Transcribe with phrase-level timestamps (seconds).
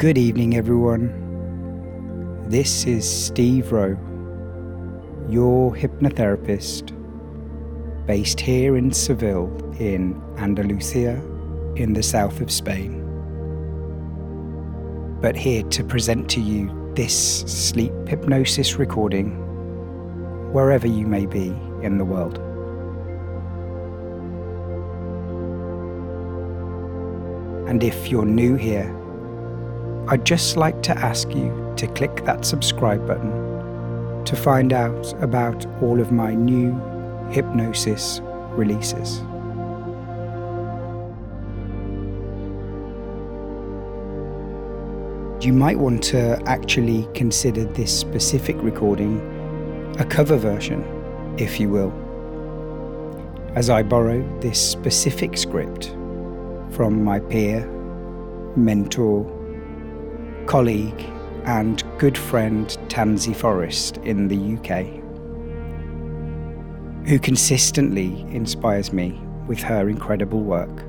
[0.00, 1.12] Good evening, everyone.
[2.48, 3.98] This is Steve Rowe,
[5.28, 6.96] your hypnotherapist,
[8.06, 11.20] based here in Seville, in Andalusia,
[11.76, 13.04] in the south of Spain.
[15.20, 19.32] But here to present to you this sleep hypnosis recording,
[20.50, 21.48] wherever you may be
[21.82, 22.38] in the world.
[27.68, 28.96] And if you're new here,
[30.10, 35.64] I'd just like to ask you to click that subscribe button to find out about
[35.80, 36.72] all of my new
[37.30, 38.20] hypnosis
[38.56, 39.20] releases.
[45.46, 49.20] You might want to actually consider this specific recording
[50.00, 50.82] a cover version,
[51.38, 51.92] if you will,
[53.54, 55.90] as I borrow this specific script
[56.72, 57.64] from my peer,
[58.56, 59.39] mentor,
[60.50, 61.06] colleague,
[61.44, 64.84] and good friend Tansy Forrest in the UK,
[67.08, 69.12] who consistently inspires me
[69.46, 70.82] with her incredible work.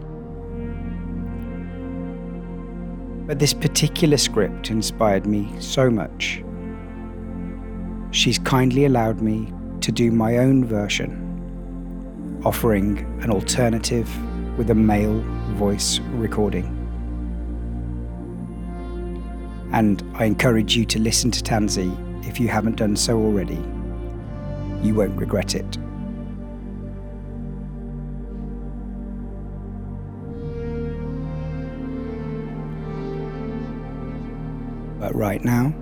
[3.28, 6.44] But this particular script inspired me so much.
[8.10, 14.10] She's kindly allowed me to do my own version, offering an alternative
[14.58, 15.22] with a male
[15.54, 16.81] voice recording.
[19.72, 21.92] And I encourage you to listen to Tansy
[22.28, 23.60] if you haven't done so already.
[24.82, 25.78] You won't regret it.
[35.00, 35.74] But right now,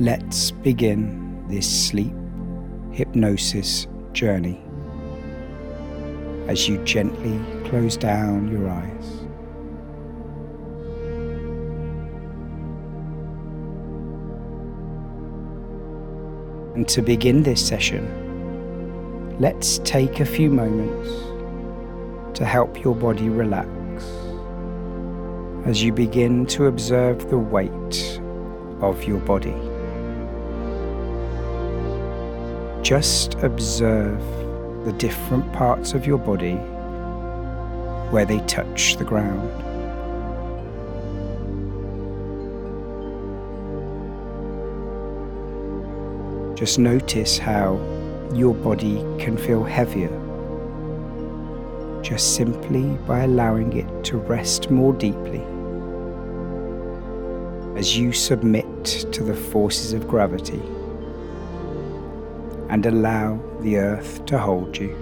[0.00, 2.12] let's begin this sleep
[2.92, 4.60] hypnosis journey
[6.48, 7.38] as you gently
[7.68, 9.25] close down your eyes.
[16.76, 18.04] And to begin this session,
[19.40, 21.08] let's take a few moments
[22.38, 23.70] to help your body relax
[25.64, 28.20] as you begin to observe the weight
[28.82, 29.54] of your body.
[32.82, 34.20] Just observe
[34.84, 36.56] the different parts of your body
[38.12, 39.50] where they touch the ground.
[46.56, 47.78] Just notice how
[48.32, 50.08] your body can feel heavier.
[52.02, 55.42] Just simply by allowing it to rest more deeply.
[57.78, 60.62] As you submit to the forces of gravity
[62.70, 64.96] and allow the earth to hold you.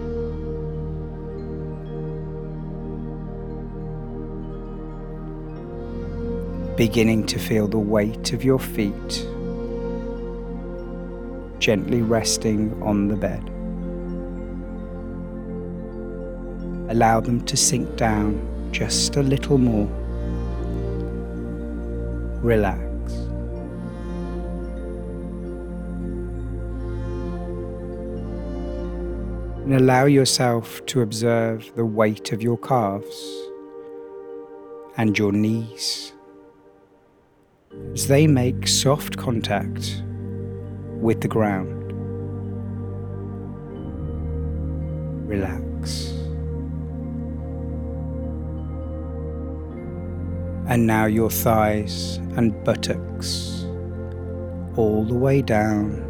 [6.77, 9.25] Beginning to feel the weight of your feet
[11.65, 13.43] gently resting on the bed.
[16.91, 18.37] Allow them to sink down
[18.71, 19.89] just a little more.
[22.43, 22.83] Relax.
[29.65, 33.17] and allow yourself to observe the weight of your calves
[34.99, 36.13] and your knees
[37.95, 40.04] as they make soft contact
[41.05, 41.93] with the ground.
[45.29, 46.13] Relax.
[50.67, 53.67] And now your thighs and buttocks
[54.77, 56.01] all the way down.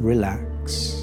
[0.00, 0.96] Relax.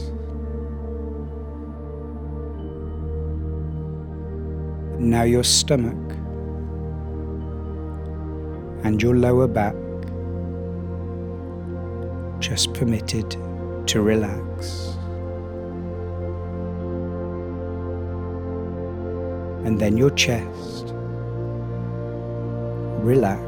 [4.99, 5.95] Now your stomach
[8.83, 9.86] and your lower back
[12.47, 13.31] just permitted
[13.85, 14.95] to relax.
[19.65, 20.93] And then your chest,
[23.03, 23.43] relax.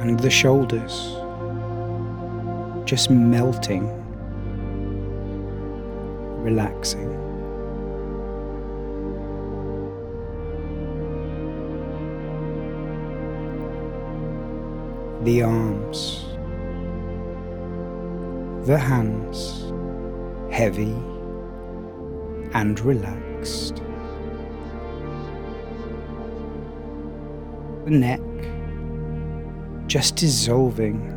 [0.00, 0.94] And the shoulders,
[2.86, 3.84] just melting
[6.42, 7.10] relaxing.
[15.24, 16.26] The arms,
[18.66, 19.72] the hands,
[20.52, 20.92] heavy
[22.52, 23.76] and relaxed.
[27.86, 28.20] The neck
[29.86, 31.10] just dissolving.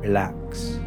[0.00, 0.78] Relax.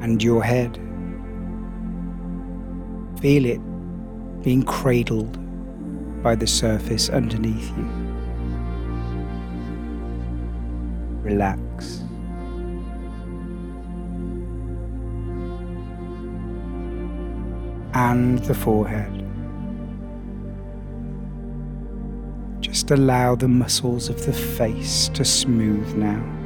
[0.00, 0.78] and your head.
[3.20, 3.67] Feel it
[4.48, 5.36] being cradled
[6.22, 7.84] by the surface underneath you.
[11.20, 11.98] Relax.
[17.92, 19.22] And the forehead.
[22.60, 26.37] Just allow the muscles of the face to smooth now.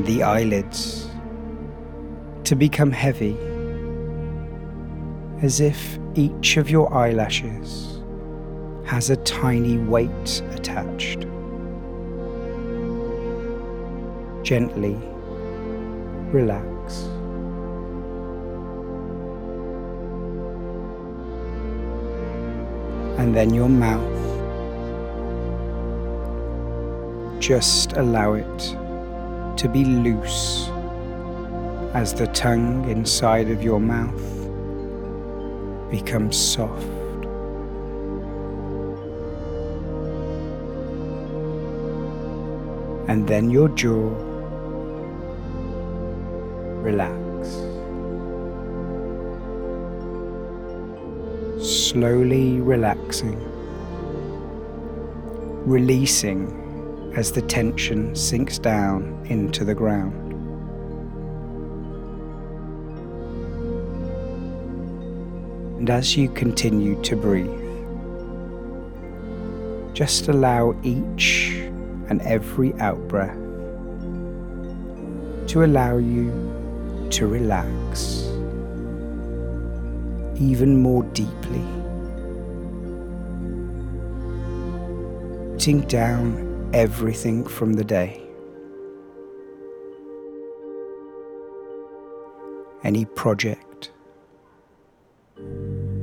[0.00, 1.10] And the eyelids
[2.44, 3.36] to become heavy,
[5.42, 8.00] as if each of your eyelashes
[8.86, 11.26] has a tiny weight attached.
[14.42, 14.96] gently
[16.32, 17.04] relax.
[23.18, 24.18] And then your mouth.
[27.38, 28.79] Just allow it
[29.60, 30.70] to be loose
[31.92, 34.24] as the tongue inside of your mouth
[35.90, 36.86] becomes soft.
[43.06, 44.08] And then your jaw
[46.80, 47.48] relax.
[51.62, 53.38] Slowly relaxing,
[55.66, 56.69] releasing
[57.16, 60.14] as the tension sinks down into the ground.
[65.78, 67.50] And as you continue to breathe,
[69.94, 71.52] just allow each
[72.08, 73.36] and every out breath
[75.48, 76.30] to allow you
[77.10, 78.26] to relax
[80.36, 81.64] even more deeply.
[85.52, 88.22] Putting down everything from the day.
[92.84, 93.90] Any project,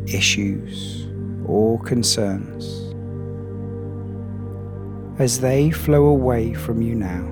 [0.06, 1.08] issues,
[1.46, 2.94] or concerns
[5.20, 7.26] as they flow away from you now.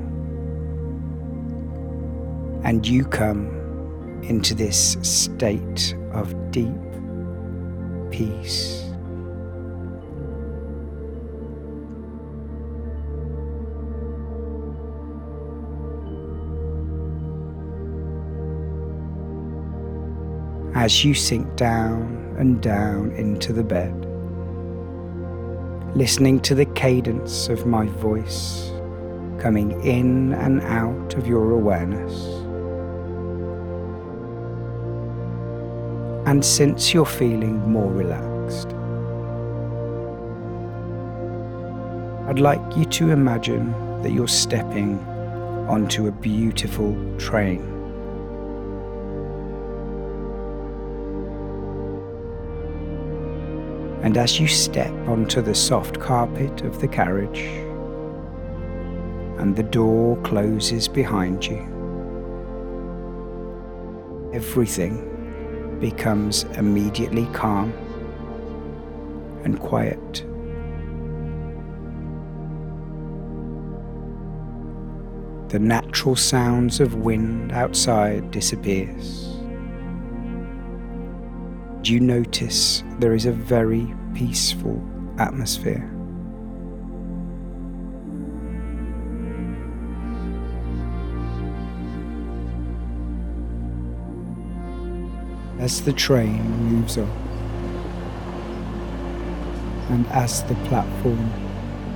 [2.64, 3.48] And you come
[4.24, 6.74] into this state of deep
[8.10, 8.85] peace.
[20.86, 24.06] As you sink down and down into the bed,
[25.96, 28.70] listening to the cadence of my voice
[29.40, 32.14] coming in and out of your awareness.
[36.28, 38.68] And since you're feeling more relaxed,
[42.30, 43.72] I'd like you to imagine
[44.04, 45.00] that you're stepping
[45.68, 47.75] onto a beautiful train.
[54.06, 57.40] And as you step onto the soft carpet of the carriage,
[59.40, 61.58] and the door closes behind you,
[64.32, 67.74] everything becomes immediately calm
[69.44, 70.24] and quiet.
[75.50, 79.35] The natural sounds of wind outside disappears.
[81.88, 84.84] You notice there is a very peaceful
[85.20, 85.92] atmosphere.
[95.60, 97.10] as the train moves on
[99.90, 101.32] and as the platform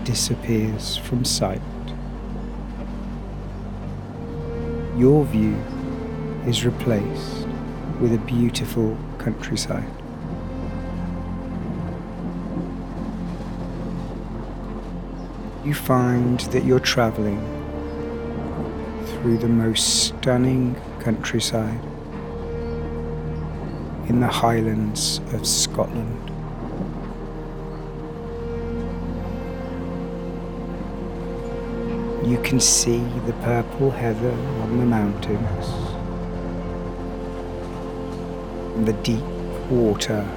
[0.04, 1.62] disappears from sight.
[4.98, 5.56] Your view
[6.48, 7.49] is replaced
[8.00, 9.92] with a beautiful countryside.
[15.66, 17.40] You find that you're travelling
[19.06, 21.84] through the most stunning countryside
[24.08, 26.30] in the Highlands of Scotland.
[32.26, 35.99] You can see the purple heather on the mountains
[38.86, 39.24] the deep
[39.70, 40.28] water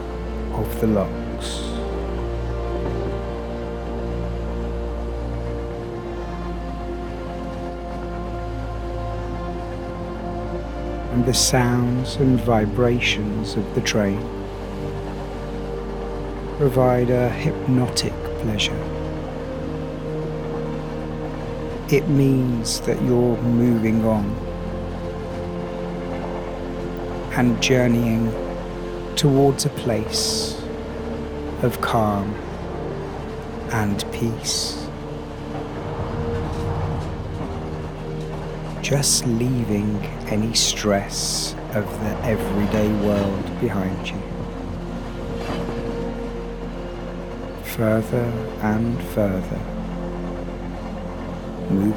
[0.52, 1.72] of the lochs.
[11.12, 14.18] and the sounds and vibrations of the train
[16.56, 18.82] provide a hypnotic pleasure.
[21.90, 24.25] It means that you're moving on
[27.42, 28.30] and journeying
[29.16, 30.62] towards a place
[31.64, 32.32] of calm
[33.72, 34.87] and peace.
[38.80, 39.96] Just leaving
[40.28, 44.22] any stress of the everyday world behind you.
[47.75, 48.26] Further
[48.61, 49.61] and further.
[51.70, 51.96] Move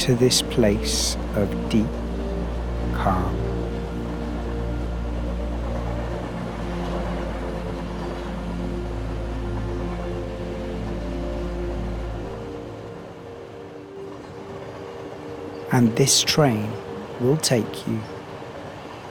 [0.00, 1.86] to this place of deep
[2.92, 3.47] calm.
[15.78, 16.72] And this train
[17.20, 18.00] will take you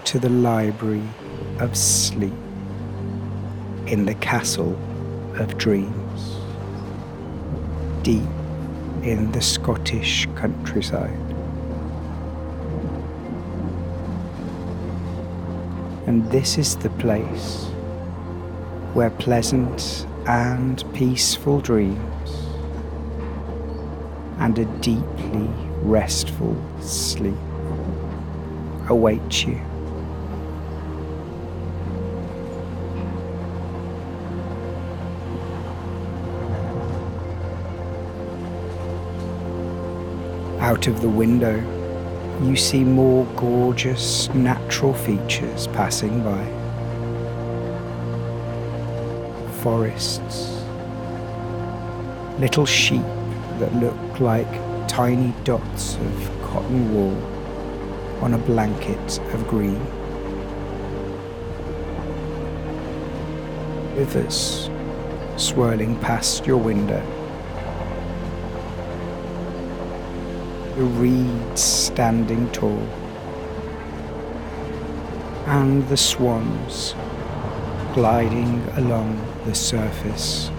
[0.04, 1.08] to the library
[1.60, 2.34] of sleep
[3.86, 4.78] in the castle
[5.36, 6.36] of dreams,
[8.02, 8.28] deep
[9.02, 11.18] in the Scottish countryside.
[16.06, 17.64] And this is the place
[18.94, 22.30] where pleasant and peaceful dreams
[24.40, 27.36] and a deeply restful sleep
[28.89, 29.60] await you.
[40.60, 41.55] Out of the window,
[42.43, 46.46] you see more gorgeous natural features passing by.
[49.62, 50.62] Forests,
[52.39, 53.01] little sheep
[53.60, 59.79] that look like tiny dots of cotton wool on a blanket of green.
[63.96, 64.70] Rivers
[65.36, 67.01] swirling past your window.
[70.75, 72.82] The reeds standing tall.
[75.48, 76.96] And the swans
[77.94, 80.50] gliding along the surface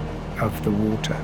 [0.41, 1.17] of the water.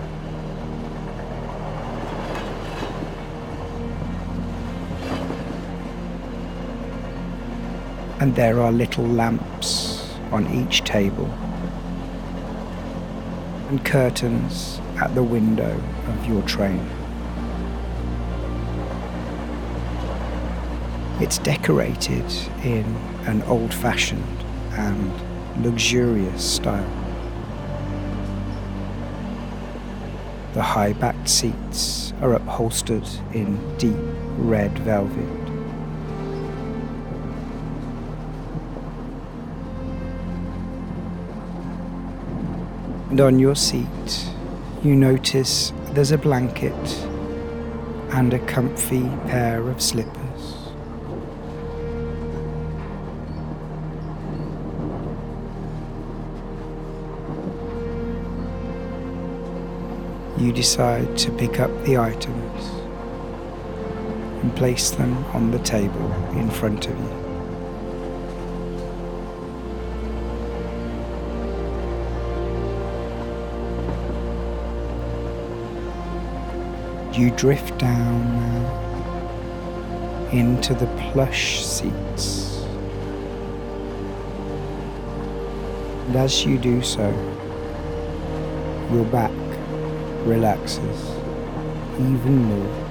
[8.25, 11.27] And there are little lamps on each table
[13.69, 16.81] and curtains at the window of your train.
[21.21, 22.25] It's decorated
[22.63, 22.87] in
[23.27, 24.39] an old fashioned
[24.73, 26.83] and luxurious style.
[30.55, 33.95] The high backed seats are upholstered in deep
[34.39, 35.44] red velvet.
[43.15, 44.27] And on your seat,
[44.83, 46.75] you notice there's a blanket
[48.11, 50.73] and a comfy pair of slippers.
[60.37, 62.65] You decide to pick up the items
[64.43, 67.24] and place them on the table in front of you.
[77.17, 78.85] You drift down now
[80.33, 82.65] into the plush seats.
[86.07, 87.09] And as you do so,
[88.91, 89.31] your back
[90.27, 91.11] relaxes
[92.01, 92.85] even more.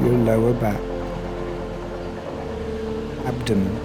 [0.00, 0.80] Your lower back,
[3.24, 3.76] abdomen,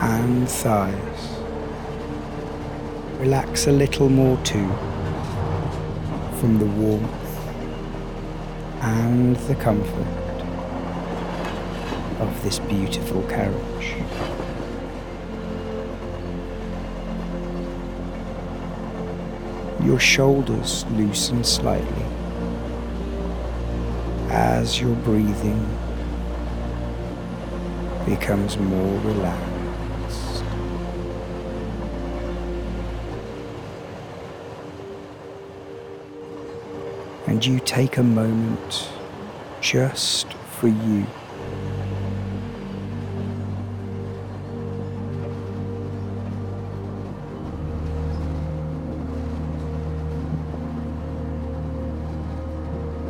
[0.00, 1.41] and thighs
[3.22, 4.68] relax a little more too
[6.40, 7.48] from the warmth
[8.80, 10.08] and the comfort
[12.18, 13.94] of this beautiful carriage.
[19.84, 22.06] Your shoulders loosen slightly
[24.30, 25.64] as your breathing
[28.04, 29.51] becomes more relaxed.
[37.42, 38.88] And you take a moment
[39.60, 41.04] just for you.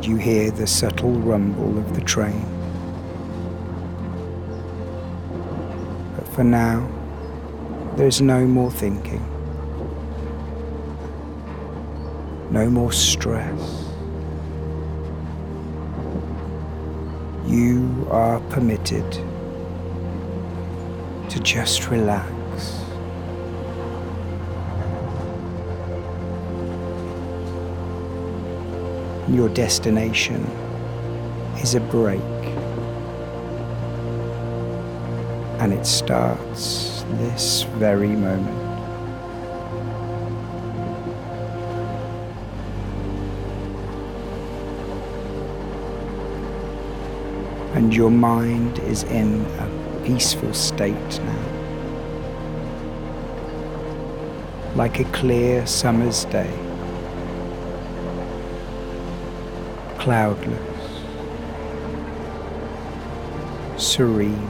[0.01, 2.43] Do you hear the subtle rumble of the train.
[6.15, 6.89] But For now,
[7.97, 9.21] there's no more thinking,
[12.49, 13.82] no more stress.
[17.53, 19.11] You are permitted
[21.29, 22.33] to just relax.
[29.29, 30.43] Your destination
[31.61, 32.21] is a break,
[35.61, 38.62] and it starts this very moment.
[47.83, 51.45] And your mind is in a peaceful state now.
[54.73, 56.63] Like a clear summer's day.
[60.03, 60.59] cloudless,
[63.77, 64.49] serene.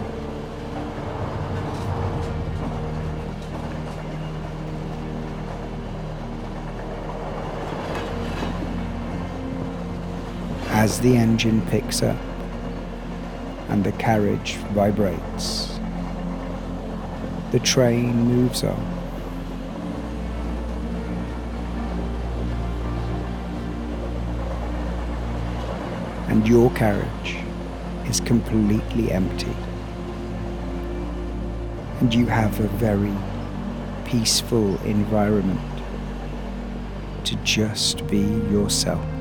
[10.70, 12.33] As the engine picks up
[13.74, 15.78] and the carriage vibrates,
[17.52, 18.94] the train moves on.
[26.34, 27.38] and your carriage
[28.08, 29.56] is completely empty.
[32.00, 33.14] And you have a very
[34.04, 35.62] peaceful environment
[37.26, 39.13] to just be yourself.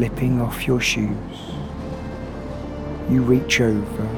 [0.00, 1.52] Slipping off your shoes,
[3.10, 4.08] you reach over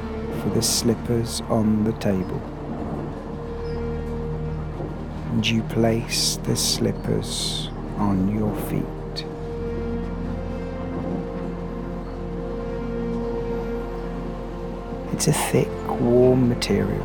[0.41, 2.41] for the slippers on the table.
[5.33, 9.27] And you place the slippers on your feet.
[15.13, 15.69] It's a thick,
[16.01, 17.05] warm material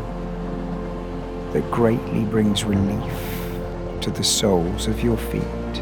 [1.52, 3.42] that greatly brings relief
[4.02, 5.82] to the soles of your feet,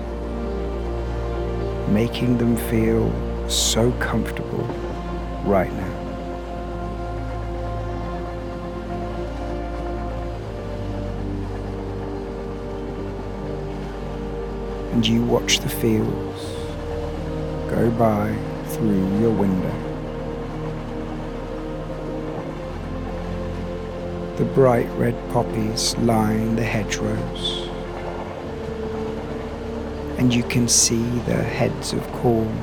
[1.89, 3.11] making them feel
[3.49, 4.63] so comfortable
[5.45, 5.95] right now.
[14.95, 16.41] and you watch the fields
[17.69, 18.33] go by
[18.67, 19.75] through your window.
[24.37, 27.64] The bright red poppies line the hedgerows,
[30.17, 32.57] and you can see the heads of corn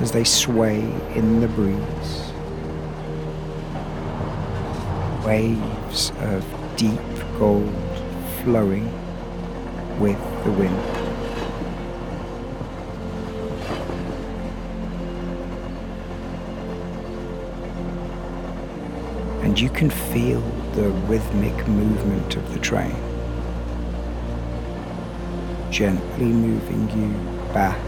[0.00, 0.80] as they sway
[1.14, 2.32] in the breeze.
[5.24, 6.44] Waves of
[6.76, 7.00] deep
[7.38, 7.72] gold
[8.42, 8.86] flowing
[10.00, 11.02] with the wind.
[19.42, 20.40] and you can feel
[20.76, 22.96] the rhythmic movement of the train,
[25.72, 27.08] gently moving you
[27.54, 27.80] back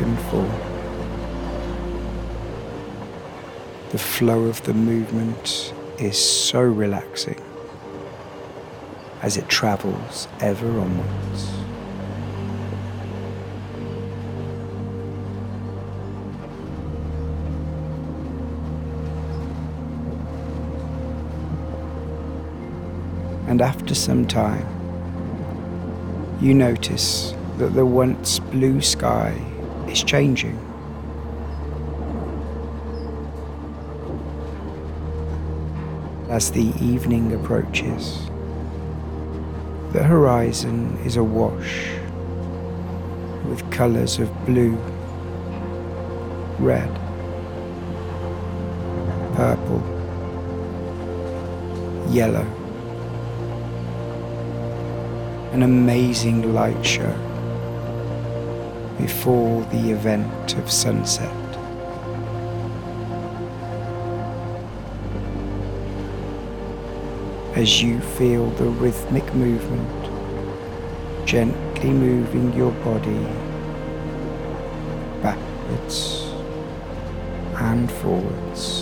[0.00, 0.70] and forth.
[3.90, 7.42] The flow of the movement is so relaxing
[9.22, 11.50] as it travels ever onwards.
[23.48, 24.81] and after some time,
[26.42, 29.30] you notice that the once blue sky
[29.86, 30.58] is changing.
[36.28, 38.26] As the evening approaches,
[39.92, 41.92] the horizon is awash
[43.48, 44.74] with colours of blue,
[46.58, 46.92] red,
[49.36, 49.80] purple,
[52.10, 52.61] yellow
[55.52, 57.12] an amazing light show
[58.98, 61.30] before the event of sunset.
[67.54, 70.02] As you feel the rhythmic movement
[71.26, 73.26] gently moving your body
[75.22, 76.24] backwards
[77.56, 78.81] and forwards.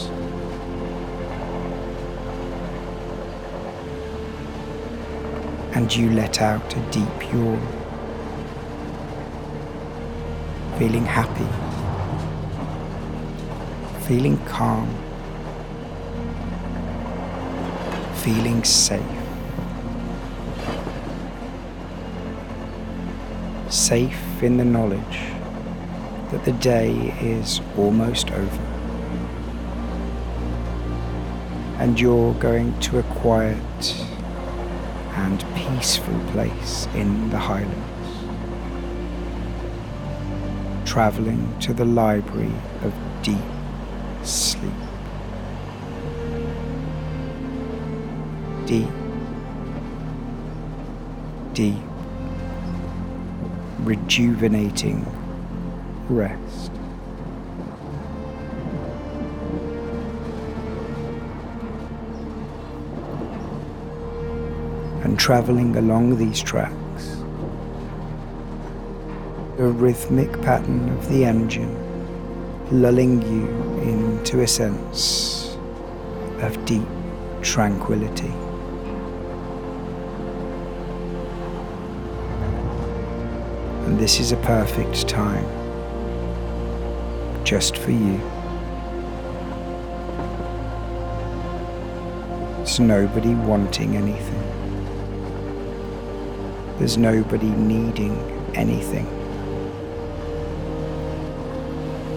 [5.80, 7.58] And you let out a deep yawn,
[10.78, 11.48] feeling happy,
[14.04, 14.86] feeling calm,
[18.16, 19.00] feeling safe.
[23.70, 25.18] Safe in the knowledge
[26.30, 28.62] that the day is almost over.
[31.78, 33.56] And you're going to a quiet
[35.22, 38.00] and peaceful place in the Highlands.
[40.88, 42.52] Travelling to the library
[42.82, 43.36] of deep
[44.22, 44.72] sleep.
[48.66, 48.88] Deep,
[51.52, 51.82] deep,
[53.80, 55.04] rejuvenating
[56.08, 56.49] rest.
[65.20, 67.04] And travelling along these tracks,
[69.58, 71.76] the rhythmic pattern of the engine
[72.70, 73.46] lulling you
[73.82, 75.58] into a sense
[76.40, 76.88] of deep
[77.42, 78.32] tranquility.
[83.84, 85.44] And this is a perfect time
[87.44, 88.18] just for you.
[92.62, 94.59] It's nobody wanting anything.
[96.80, 98.16] There's nobody needing
[98.54, 99.06] anything.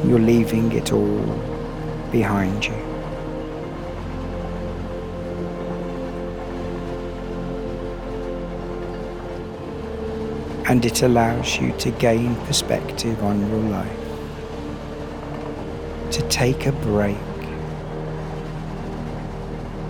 [0.07, 1.25] You're leaving it all
[2.13, 2.73] behind you.
[10.65, 13.99] And it allows you to gain perspective on your life,
[16.11, 17.17] to take a break,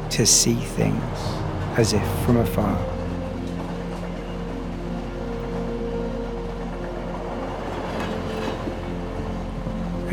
[0.10, 1.20] to see things
[1.78, 2.93] as if from afar.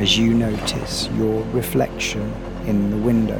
[0.00, 2.32] As you notice your reflection
[2.64, 3.38] in the window.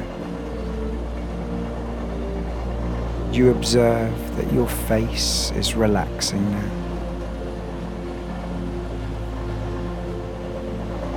[3.33, 6.71] You observe that your face is relaxing now.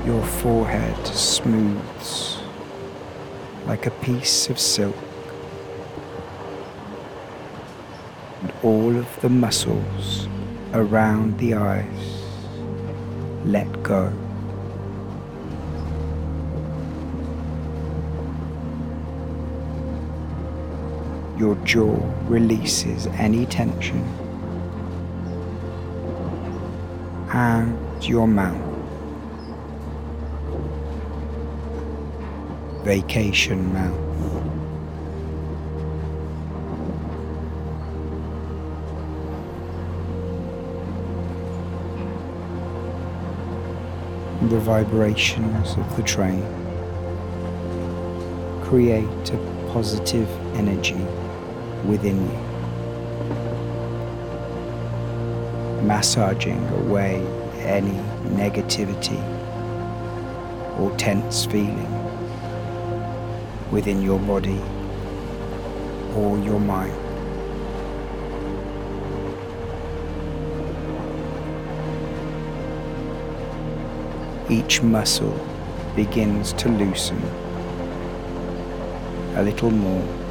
[0.05, 2.37] Your forehead smooths
[3.65, 4.95] like a piece of silk,
[8.41, 10.29] and all of the muscles
[10.73, 12.23] around the eyes
[13.43, 14.13] let go.
[21.37, 24.01] Your jaw releases any tension
[27.33, 28.61] and your mouth.
[32.83, 33.99] Vacation mouth.
[44.49, 46.43] The vibrations of the train
[48.63, 49.37] create a
[49.71, 51.03] positive energy
[51.85, 52.37] within you,
[55.85, 57.25] massaging away
[57.59, 57.97] any
[58.35, 59.21] negativity
[60.79, 61.91] or tense feeling
[63.71, 64.61] within your body
[66.15, 66.93] or your mind.
[74.49, 75.39] Each muscle
[75.95, 77.21] begins to loosen
[79.35, 80.23] a little more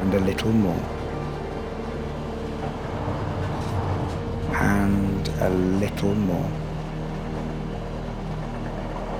[0.00, 0.74] and a little more
[4.54, 6.50] and a little more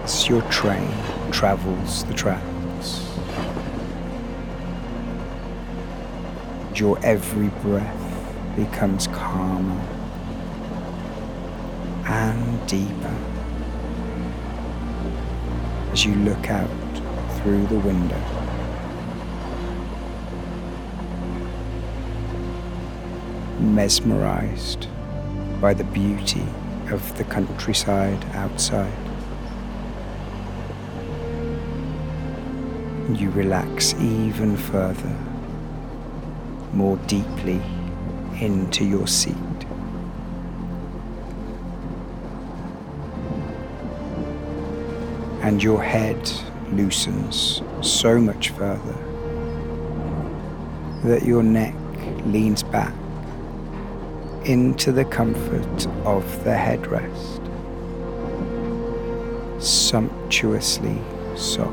[0.04, 0.90] as your train
[1.30, 3.02] travels the tracks.
[6.74, 9.82] Your every breath becomes calmer
[12.06, 13.16] and deeper
[15.92, 16.70] as you look out
[17.38, 18.55] through the window.
[23.60, 24.88] Mesmerized
[25.60, 26.44] by the beauty
[26.90, 28.92] of the countryside outside.
[33.18, 35.16] You relax even further,
[36.72, 37.62] more deeply
[38.40, 39.34] into your seat.
[45.46, 46.28] and your head
[46.72, 48.96] loosens so much further
[51.04, 51.72] that your neck
[52.24, 52.92] leans back
[54.46, 57.42] into the comfort of the headrest,
[59.60, 60.98] sumptuously
[61.36, 61.72] soft.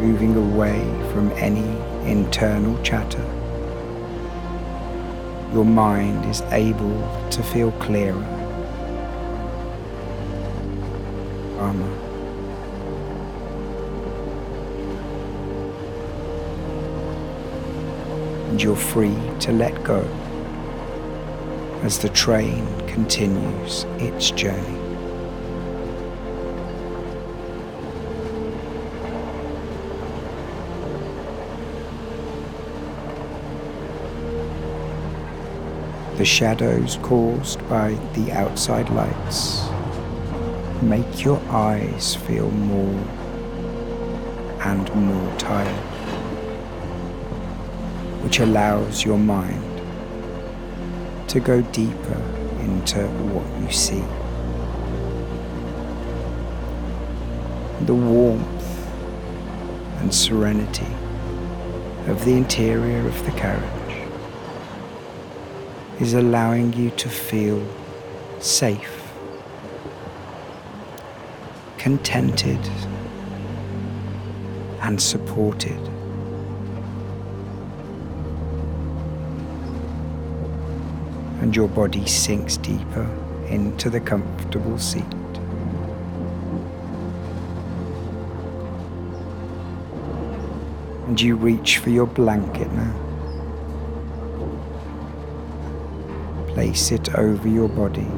[0.00, 0.80] Moving away
[1.12, 1.68] from any
[2.10, 3.40] internal chatter
[5.52, 8.24] your mind is able to feel clearer,
[11.58, 11.99] calmer.
[18.62, 20.00] You're free to let go
[21.82, 24.78] as the train continues its journey.
[36.18, 39.70] The shadows caused by the outside lights
[40.82, 43.04] make your eyes feel more
[44.62, 45.89] and more tired,
[48.30, 49.60] which allows your mind
[51.28, 52.22] to go deeper
[52.60, 54.04] into what you see.
[57.86, 58.86] The warmth
[59.98, 60.86] and serenity
[62.06, 64.08] of the interior of the carriage
[66.00, 67.60] is allowing you to feel
[68.38, 69.12] safe,
[71.78, 72.60] contented,
[74.82, 75.99] and supported.
[81.40, 83.08] And your body sinks deeper
[83.48, 85.02] into the comfortable seat.
[91.06, 92.94] And you reach for your blanket now.
[96.48, 98.08] Place it over your body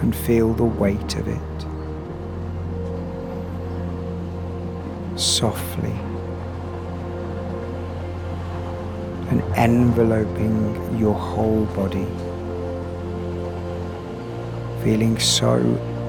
[0.00, 1.50] and feel the weight of it
[5.18, 5.92] softly
[9.30, 12.06] and enveloping your whole body,
[14.84, 15.58] feeling so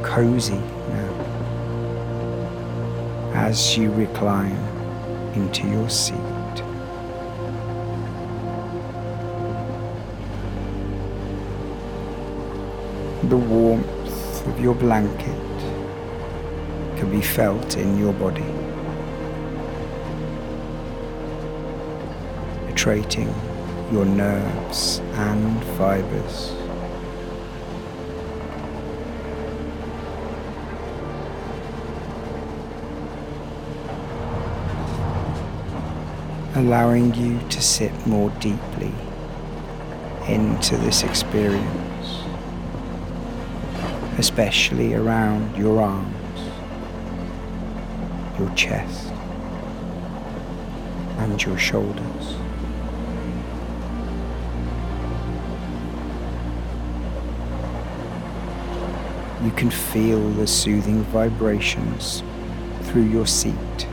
[0.03, 1.11] cozy now
[3.33, 4.57] as you recline
[5.35, 6.17] into your seat.
[13.31, 15.59] the warmth of your blanket
[16.97, 18.43] can be felt in your body,
[22.81, 23.27] penetrating
[23.91, 26.53] your nerves and fibers.
[36.55, 38.93] allowing you to sit more deeply
[40.27, 42.23] into this experience
[44.17, 46.39] especially around your arms,
[48.37, 49.07] your chest,
[51.17, 52.35] and your shoulders.
[59.43, 62.21] You can feel the soothing vibrations
[62.83, 63.87] through your seat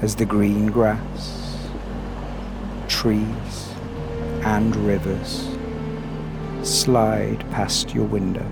[0.00, 1.68] as the green grass,
[2.88, 3.74] trees,
[4.42, 5.50] and rivers
[6.62, 8.46] slide past your windows.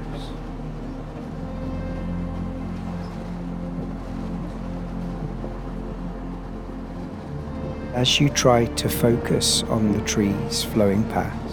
[7.95, 11.48] As you try to focus on the trees flowing past,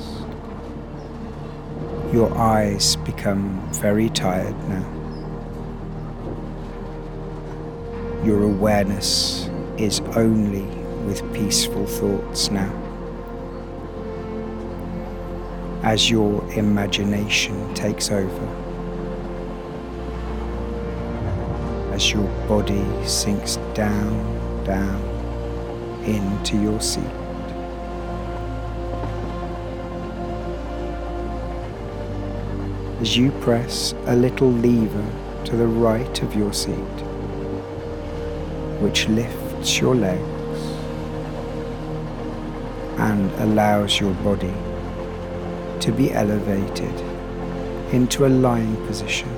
[2.15, 4.87] your eyes become very tired now.
[8.23, 10.63] Your awareness is only
[11.07, 12.71] with peaceful thoughts now
[15.83, 18.47] as your imagination takes over,
[21.93, 25.01] as your body sinks down, down
[26.05, 27.24] into your seat.
[33.05, 35.05] As you press a little lever
[35.45, 36.97] to the right of your seat,
[38.81, 40.59] which lifts your legs
[42.97, 44.55] and allows your body
[45.81, 46.99] to be elevated
[47.93, 49.29] into a lying position,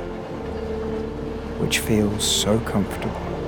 [1.60, 3.47] which feels so comfortable.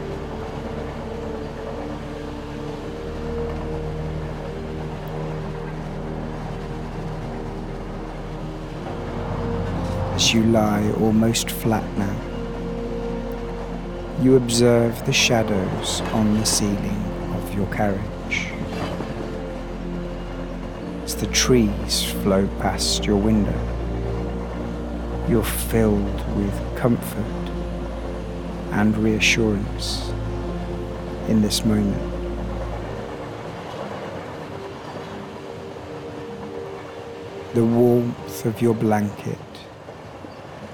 [10.31, 12.15] You lie almost flat now,
[14.21, 18.51] you observe the shadows on the ceiling of your carriage
[21.03, 23.59] As the trees flow past your window,
[25.27, 27.49] you're filled with comfort
[28.73, 30.09] and reassurance
[31.27, 32.03] in this moment.
[37.55, 39.39] The warmth of your blanket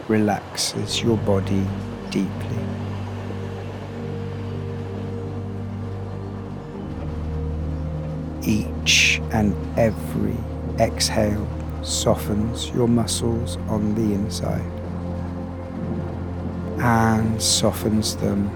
[0.07, 1.65] relaxes your body
[2.09, 2.59] deeply.
[8.43, 10.37] Each and every
[10.79, 11.47] exhale
[11.83, 14.71] softens your muscles on the inside
[16.79, 18.49] and softens them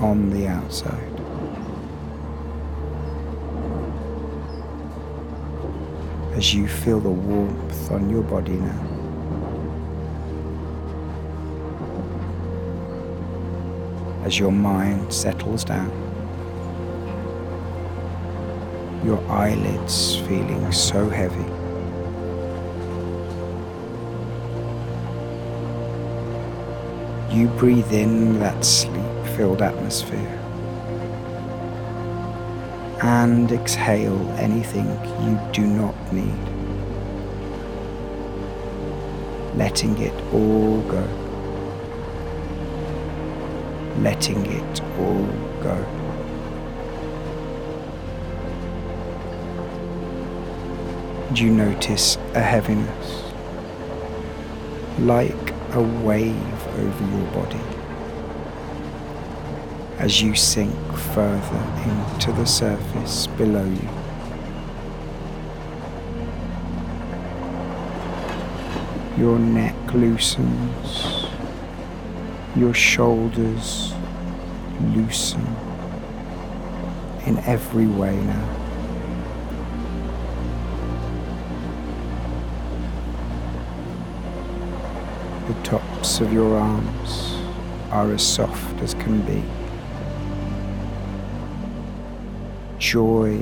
[0.00, 1.08] on the outside.
[6.36, 8.91] As you feel the warmth on your body now.
[14.24, 15.90] As your mind settles down,
[19.04, 21.44] your eyelids feeling so heavy.
[27.36, 30.38] You breathe in that sleep filled atmosphere
[33.02, 34.86] and exhale anything
[35.24, 36.38] you do not need,
[39.56, 41.21] letting it all go,
[43.98, 45.26] letting it all
[45.62, 45.76] go.
[51.34, 53.32] Do you notice a heaviness,
[54.98, 57.82] like a wave over your body
[60.02, 60.74] as you sink
[61.14, 63.88] further into the surface below you.
[69.16, 71.21] Your neck loosens,
[72.56, 73.94] your shoulders
[74.94, 75.46] loosen
[77.26, 78.48] in every way now.
[85.48, 87.36] The tops of your arms
[87.90, 89.42] are as soft as can be.
[92.82, 93.40] joy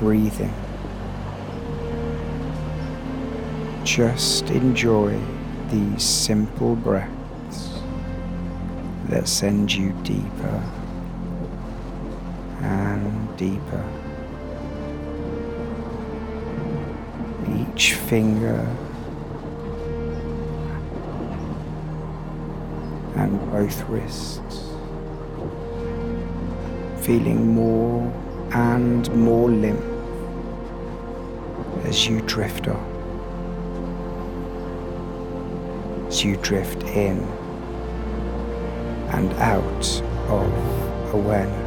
[0.00, 0.52] breathing.
[3.84, 5.18] Just enjoy
[5.70, 7.19] these simple breaths
[9.10, 10.62] that send you deeper
[12.62, 13.84] and deeper.
[17.58, 18.60] Each finger
[23.16, 24.70] and both wrists
[27.04, 28.00] feeling more
[28.52, 29.84] and more limp
[31.84, 32.86] as you drift off,
[36.06, 37.39] as you drift in
[39.20, 41.58] and out of awareness.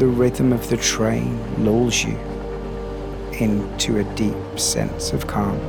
[0.00, 2.18] The rhythm of the train lulls you
[3.38, 5.60] into a deep sense of calm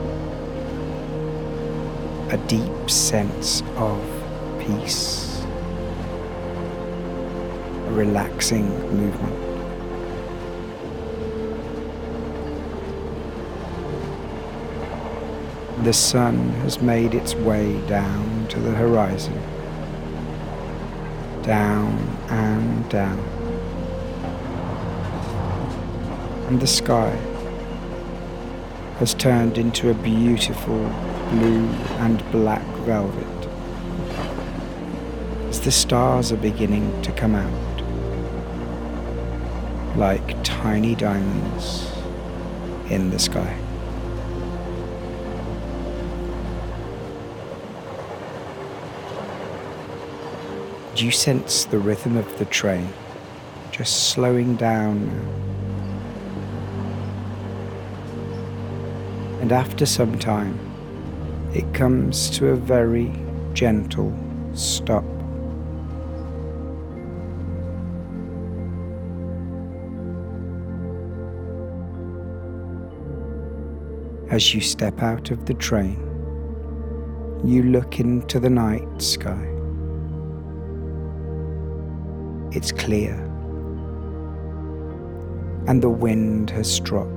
[2.29, 4.01] a deep sense of
[4.59, 5.41] peace,
[7.85, 8.67] a relaxing
[8.97, 9.46] movement.
[15.87, 19.41] The sun has made its way down to the horizon,
[21.43, 21.97] down
[22.27, 23.17] and down.
[26.49, 27.11] And the sky
[28.99, 30.89] has turned into a beautiful
[31.29, 31.69] blue
[32.03, 33.47] and black velvet
[35.47, 37.77] as the stars are beginning to come out
[39.95, 41.89] like tiny diamonds
[42.89, 43.57] in the sky.
[50.97, 52.91] Do you sense the rhythm of the train
[53.69, 55.29] just slowing down now?
[59.41, 60.57] And after some time,
[61.53, 63.13] it comes to a very
[63.53, 64.11] gentle
[64.55, 65.05] stop.
[74.31, 75.99] As you step out of the train,
[77.45, 79.56] you look into the night sky.
[82.51, 83.13] It's clear,
[85.67, 87.11] and the wind has dropped.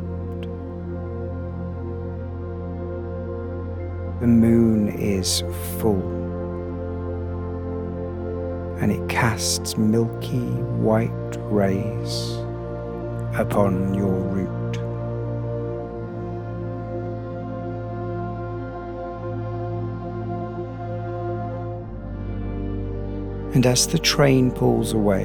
[4.20, 5.42] The moon is
[5.78, 6.20] full
[8.80, 10.46] and it casts milky
[10.80, 12.32] white rays
[13.38, 14.79] upon your route.
[23.52, 25.24] And as the train pulls away,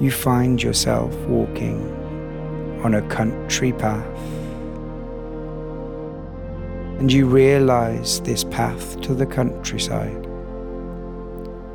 [0.00, 1.94] you find yourself walking
[2.84, 4.18] on a country path.
[6.98, 10.26] And you realize this path to the countryside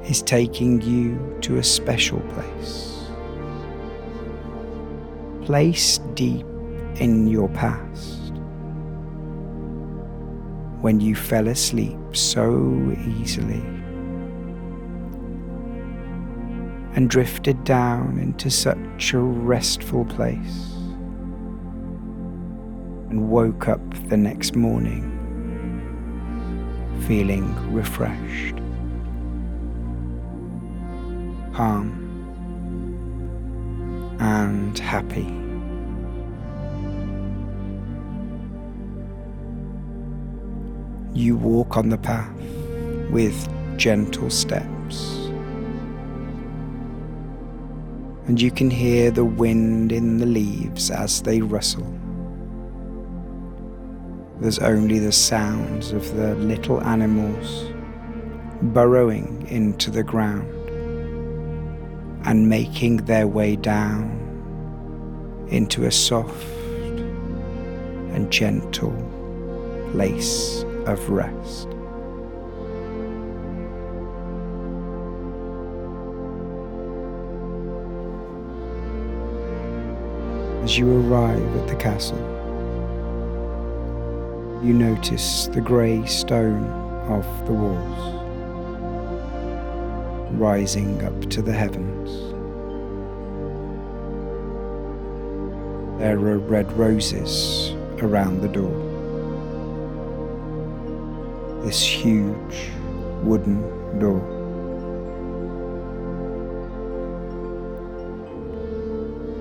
[0.04, 3.10] is taking you to a special place.
[5.46, 6.46] Place deep
[6.96, 8.34] in your past.
[10.82, 13.64] When you fell asleep so easily
[16.96, 20.72] and drifted down into such a restful place
[23.10, 25.10] and woke up the next morning
[27.08, 28.56] feeling refreshed.
[31.54, 31.92] calm,
[34.20, 35.28] and happy.
[41.14, 42.32] You walk on the path
[43.12, 44.73] with gentle steps.
[48.26, 51.88] And you can hear the wind in the leaves as they rustle.
[54.40, 57.72] There's only the sounds of the little animals
[58.62, 60.50] burrowing into the ground
[62.26, 64.20] and making their way down
[65.50, 66.48] into a soft
[68.14, 68.94] and gentle
[69.92, 71.73] place of rest.
[80.64, 82.18] As you arrive at the castle,
[84.64, 86.64] you notice the grey stone
[87.10, 88.24] of the walls
[90.40, 92.10] rising up to the heavens.
[96.00, 98.72] There are red roses around the door.
[101.66, 102.72] This huge
[103.22, 104.43] wooden door.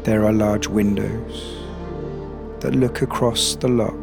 [0.05, 1.65] There are large windows
[2.59, 3.95] that look across the loch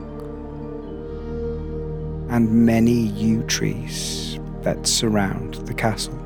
[2.30, 6.18] and many yew trees that surround the castle.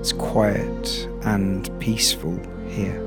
[0.00, 2.38] It's quiet and peaceful
[2.68, 3.02] here.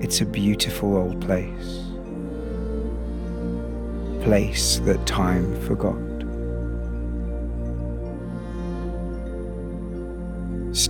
[0.00, 1.84] It's a beautiful old place,
[4.24, 6.11] place that time forgot.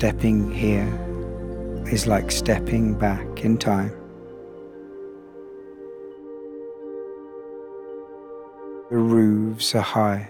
[0.03, 0.91] Stepping here
[1.87, 3.91] is like stepping back in time.
[8.91, 10.29] The roofs are high,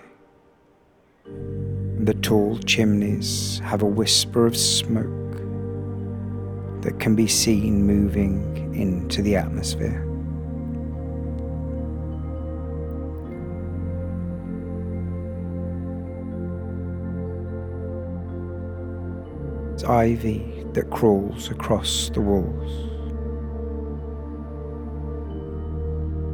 [1.24, 5.38] the tall chimneys have a whisper of smoke
[6.82, 10.11] that can be seen moving into the atmosphere.
[19.84, 22.92] Ivy that crawls across the walls.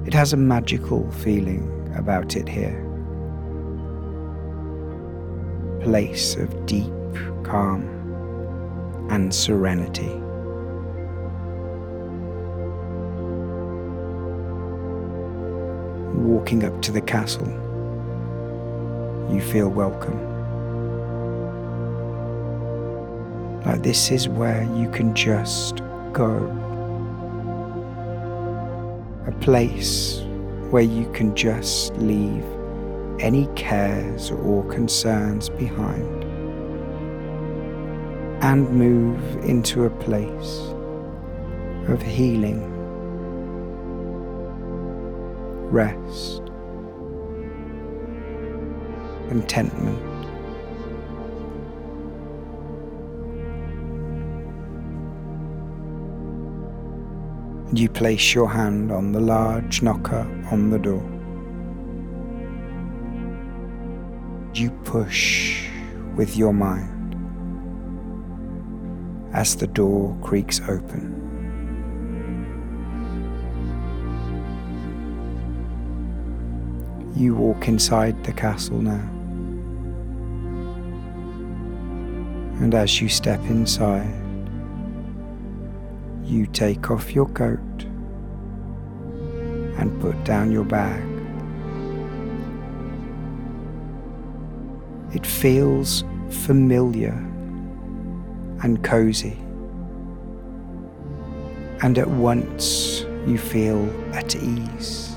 [0.07, 2.85] It has a magical feeling about it here.
[5.83, 6.93] Place of deep
[7.43, 7.83] calm
[9.11, 10.15] and serenity.
[16.15, 17.49] Walking up to the castle,
[19.31, 20.38] you feel welcome.
[23.83, 25.77] This is where you can just
[26.13, 26.35] go.
[29.27, 30.21] A place
[30.71, 32.45] where you can just leave
[33.21, 36.25] any cares or concerns behind
[38.43, 40.59] and move into a place
[41.89, 42.65] of healing,
[45.71, 46.43] rest,
[49.29, 50.08] contentment.
[57.73, 61.05] You place your hand on the large knocker on the door.
[64.55, 65.69] You push
[66.17, 67.15] with your mind
[69.35, 71.15] as the door creaks open.
[77.15, 79.07] You walk inside the castle now.
[82.63, 84.28] And as you step inside,
[86.29, 87.85] you take off your coat
[89.79, 91.03] and put down your bag.
[95.15, 97.15] It feels familiar
[98.63, 99.39] and cozy,
[101.83, 105.17] and at once you feel at ease.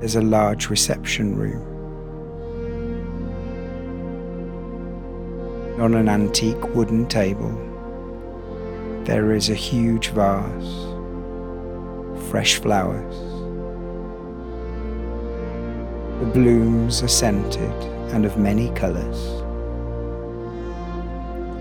[0.00, 1.73] There's a large reception room
[5.84, 7.52] On an antique wooden table,
[9.04, 10.86] there is a huge vase,
[12.30, 13.14] fresh flowers.
[16.20, 17.70] The blooms are scented
[18.14, 19.42] and of many colours.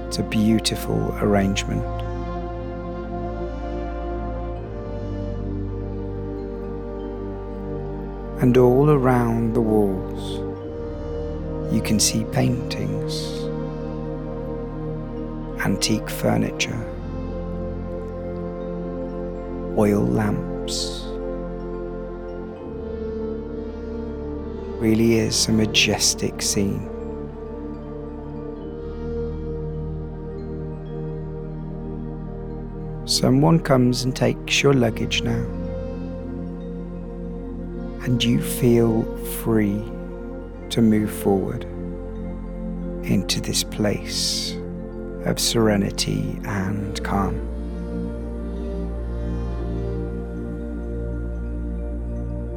[0.08, 1.84] It's a beautiful arrangement.
[8.42, 10.40] And all around the walls,
[11.74, 13.43] you can see paintings
[15.64, 16.78] antique furniture,
[19.78, 21.06] oil lamps.
[24.82, 26.90] Really is a majestic scene.
[33.06, 35.46] Someone comes and takes your luggage now,
[38.04, 39.04] and you feel
[39.44, 39.82] free
[40.72, 41.64] to move forward
[43.06, 44.58] into this place
[45.26, 47.36] of serenity and calm.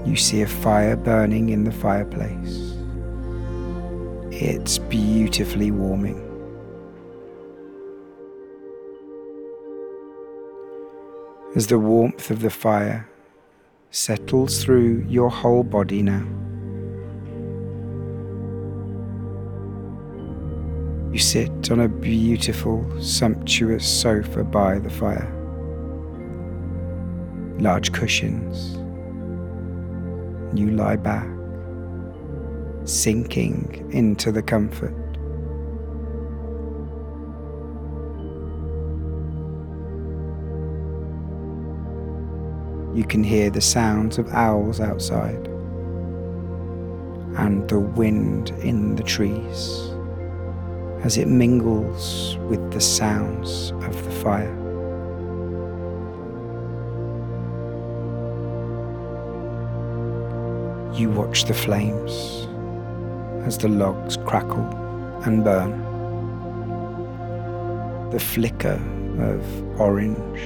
[0.07, 2.75] You see a fire burning in the fireplace.
[4.31, 6.23] It's beautifully warming.
[11.57, 13.09] As the warmth of the fire
[13.91, 16.27] settles through your whole body now.
[21.17, 25.33] You sit on a beautiful, sumptuous sofa by the fire.
[27.59, 28.75] Large cushions.
[30.55, 31.27] You lie back,
[32.85, 34.95] sinking into the comfort.
[42.95, 45.47] You can hear the sounds of owls outside
[47.39, 49.96] and the wind in the trees
[51.03, 54.55] as it mingles with the sounds of the fire.
[60.95, 62.49] You watch the flames
[63.47, 64.67] as the logs crackle
[65.25, 65.83] and burn.
[68.11, 68.81] The flicker
[69.21, 70.41] of orange,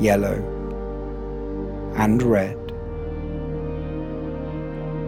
[0.00, 0.36] yellow,
[1.96, 2.56] and red,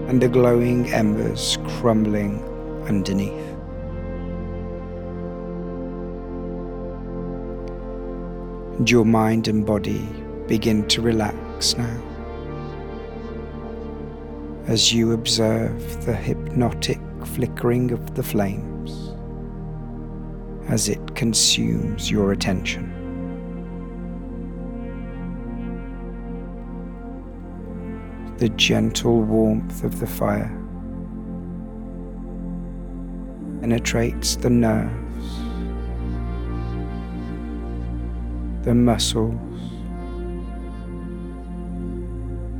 [0.09, 2.43] and the glowing embers crumbling
[2.89, 3.48] underneath.
[8.91, 10.09] Your mind and body
[10.47, 12.03] begin to relax now
[14.67, 19.15] as you observe the hypnotic flickering of the flames
[20.69, 22.95] as it consumes your attention.
[28.37, 30.55] The gentle warmth of the fire
[33.61, 35.08] penetrates the nerve
[38.69, 39.33] the muscles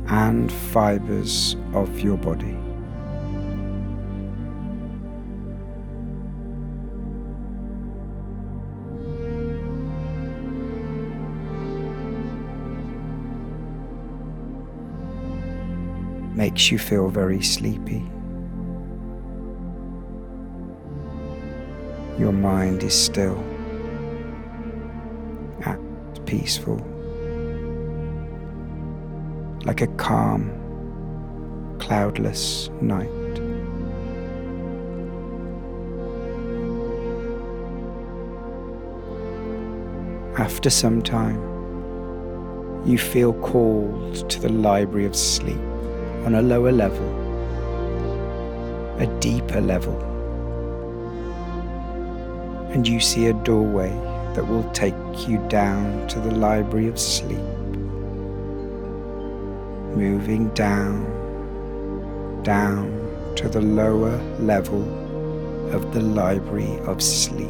[0.07, 2.57] and fibers of your body.
[16.33, 18.03] Makes you feel very sleepy.
[22.17, 23.48] Your mind is still
[26.29, 26.77] peaceful,
[29.65, 30.51] like a calm,
[31.79, 33.09] cloudless night.
[40.37, 41.41] After some time,
[42.85, 45.57] you feel called to the library of sleep
[46.25, 47.09] on a lower level,
[48.99, 49.99] a deeper level,
[52.71, 54.08] and you see a doorway
[54.39, 54.95] that will take
[55.27, 57.43] you down to the library of sleep,
[59.97, 61.03] moving down,
[62.41, 62.87] down
[63.35, 64.81] to the lower level
[65.75, 67.49] of the library of sleep,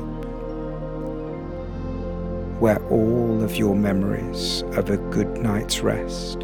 [2.59, 6.43] where all of your memories of a good night's rest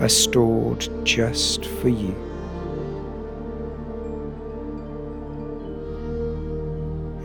[0.00, 2.31] are stored just for you.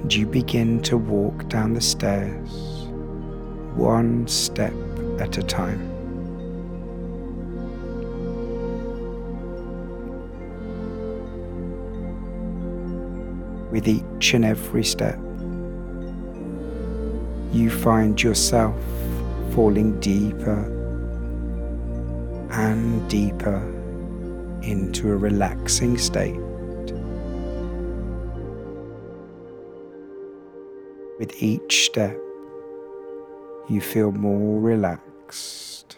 [0.07, 2.49] And you begin to walk down the stairs,
[3.75, 4.71] one step
[5.19, 5.81] at a time.
[13.69, 15.19] With each and every step,
[17.51, 18.81] you find yourself
[19.53, 20.73] falling deeper
[22.51, 23.59] and deeper
[24.61, 26.46] into a relaxing state.
[31.19, 32.15] With each step,
[33.67, 35.97] you feel more relaxed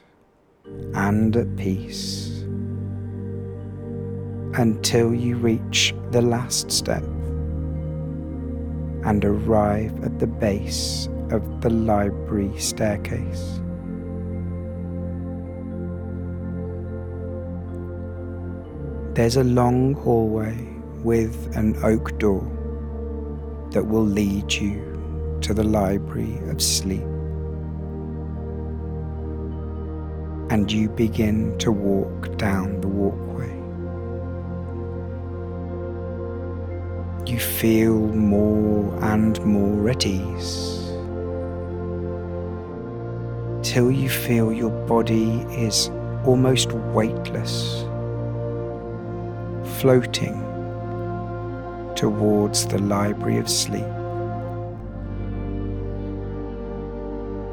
[0.93, 2.45] and at peace
[4.53, 7.03] until you reach the last step
[9.03, 13.59] and arrive at the base of the library staircase.
[19.15, 20.57] There's a long hallway
[21.03, 22.41] with an oak door
[23.72, 24.88] that will lead you
[25.49, 27.01] to the library of sleep.
[30.51, 33.49] And you begin to walk down the walkway
[37.25, 40.79] you feel more and more at ease
[43.61, 45.29] till you feel your body
[45.67, 45.89] is
[46.25, 47.83] almost weightless,
[49.79, 50.37] floating
[51.95, 53.98] towards the library of sleep.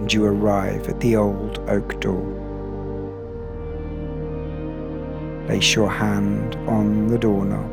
[0.07, 2.23] And you arrive at the old oak door.
[5.47, 7.69] Place your hand on the doorknob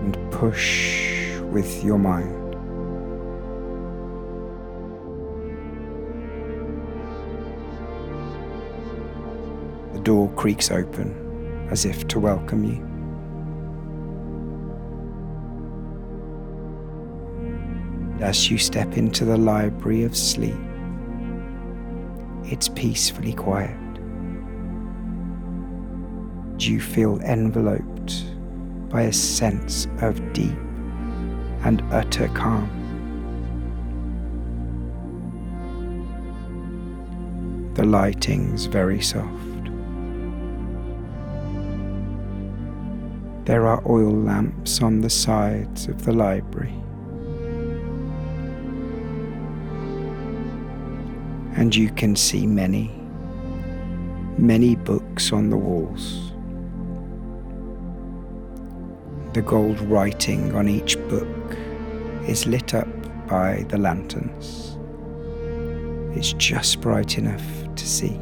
[0.00, 2.54] and push with your mind.
[9.92, 12.91] The door creaks open as if to welcome you.
[18.22, 20.54] As you step into the library of sleep,
[22.44, 23.76] it's peacefully quiet.
[26.56, 28.24] You feel enveloped
[28.88, 30.56] by a sense of deep
[31.64, 32.70] and utter calm.
[37.74, 39.64] The lighting's very soft.
[43.46, 46.81] There are oil lamps on the sides of the library.
[51.62, 52.90] And you can see many,
[54.36, 56.32] many books on the walls.
[59.32, 61.56] The gold writing on each book
[62.26, 62.88] is lit up
[63.28, 64.76] by the lanterns.
[66.18, 67.46] It's just bright enough
[67.76, 68.18] to see.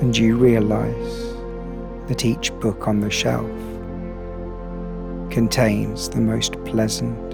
[0.00, 1.34] and you realize
[2.06, 3.50] that each book on the shelf
[5.30, 7.25] contains the most pleasant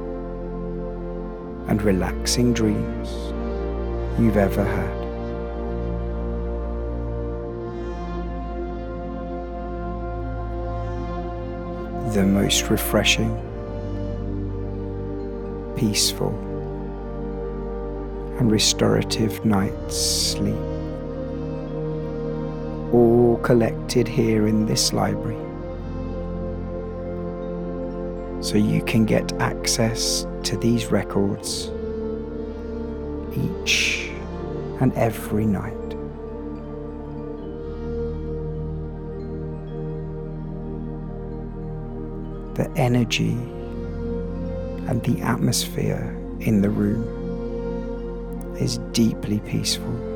[1.73, 3.09] and relaxing dreams
[4.21, 5.03] you've ever had.
[12.13, 13.35] The most refreshing,
[15.75, 16.35] peaceful,
[18.39, 20.55] and restorative night's sleep
[22.93, 25.52] all collected here in this library.
[28.43, 31.71] So you can get access to these records
[33.35, 34.11] each
[34.81, 35.73] and every night.
[42.57, 43.33] The energy
[44.89, 47.07] and the atmosphere in the room
[48.57, 50.13] is deeply peaceful.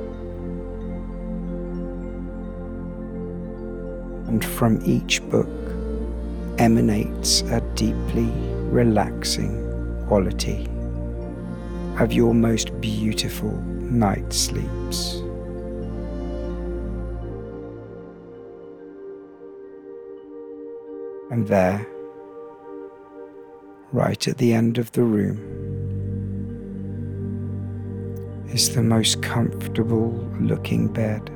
[4.28, 5.48] and from each book
[6.58, 8.30] emanates a deeply
[8.70, 9.62] relaxing
[10.06, 10.68] quality
[11.98, 15.22] of your most beautiful night sleeps.
[21.30, 21.86] And there,
[23.92, 25.38] right at the end of the room,
[28.52, 31.30] is the most comfortable looking bed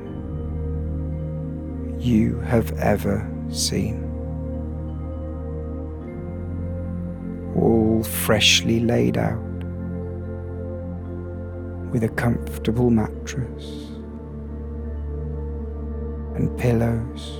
[1.99, 4.10] you have ever seen.
[8.03, 9.39] Freshly laid out
[11.91, 13.89] with a comfortable mattress
[16.35, 17.37] and pillows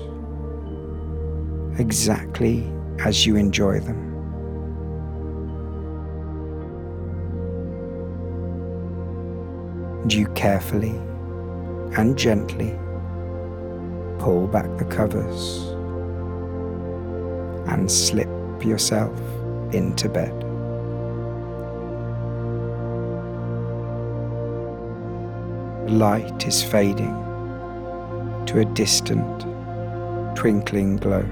[1.79, 4.11] exactly as you enjoy them.
[10.01, 10.95] And you carefully
[11.97, 12.77] and gently
[14.19, 15.69] pull back the covers
[17.67, 18.29] and slip
[18.63, 19.19] yourself
[19.73, 20.50] into bed.
[25.91, 27.13] Light is fading
[28.47, 29.41] to a distant,
[30.35, 31.25] twinkling glow.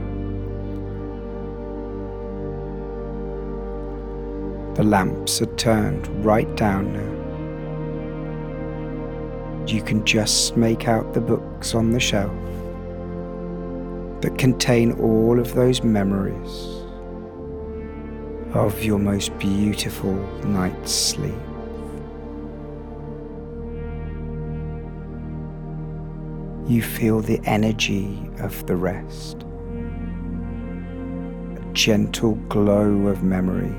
[4.76, 7.10] The lamps are turned right down now.
[9.66, 12.32] You can just make out the books on the shelf
[14.22, 16.80] that contain all of those memories
[18.53, 21.48] of your most beautiful night's sleep.
[26.70, 29.38] You feel the energy of the rest,
[31.57, 33.76] a gentle glow of memory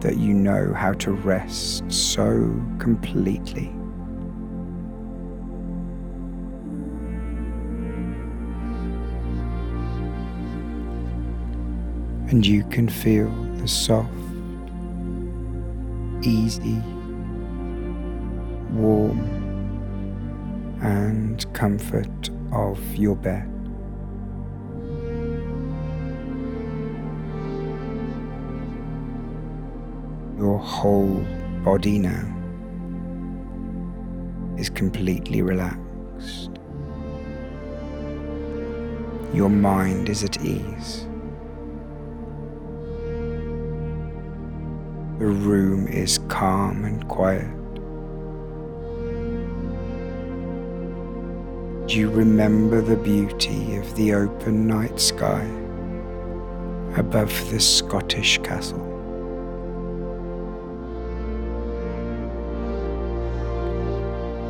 [0.00, 3.70] that you know how to rest so completely.
[12.30, 14.08] and you can feel the soft,
[16.22, 16.80] easy,
[18.70, 19.29] warm,
[21.60, 23.46] comfort of your bed.
[30.38, 31.22] Your whole
[31.62, 32.24] body now
[34.56, 36.48] is completely relaxed.
[39.34, 41.06] Your mind is at ease.
[45.18, 47.59] The room is calm and quiet.
[51.92, 55.42] You remember the beauty of the open night sky
[56.96, 58.86] above the Scottish castle?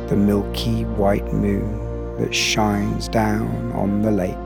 [0.09, 4.37] The milky white moon that shines down on the lake.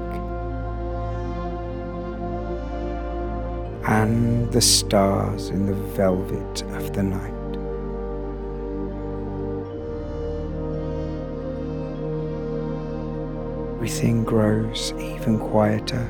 [3.87, 7.34] and the stars in the velvet of the night.
[13.85, 16.09] Everything grows even quieter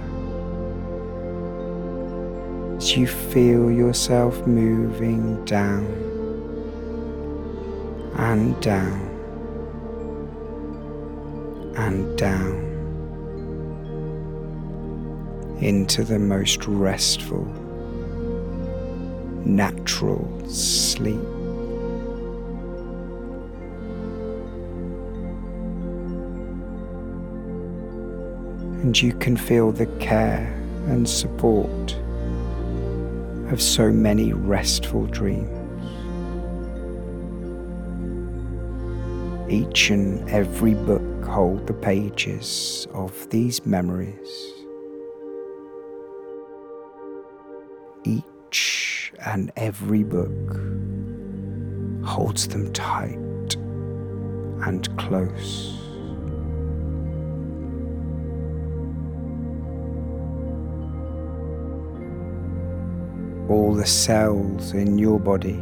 [2.78, 5.84] as you feel yourself moving down
[8.16, 9.02] and down
[11.76, 12.56] and down
[15.60, 17.44] into the most restful
[19.44, 21.35] natural sleep.
[28.86, 30.46] And you can feel the care
[30.86, 31.96] and support
[33.52, 35.50] of so many restful dreams.
[39.52, 44.54] Each and every book hold the pages of these memories.
[48.04, 50.60] Each and every book
[52.06, 53.56] holds them tight
[54.64, 55.85] and close.
[63.50, 65.60] All the cells in your body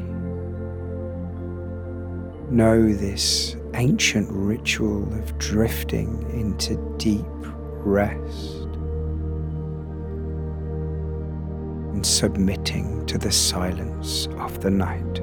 [2.49, 7.25] know this ancient ritual of drifting into deep
[7.85, 8.63] rest.
[11.93, 15.21] and submitting to the silence of the night.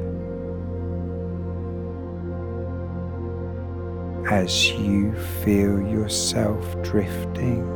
[4.33, 5.13] As you
[5.45, 7.67] feel yourself drifting,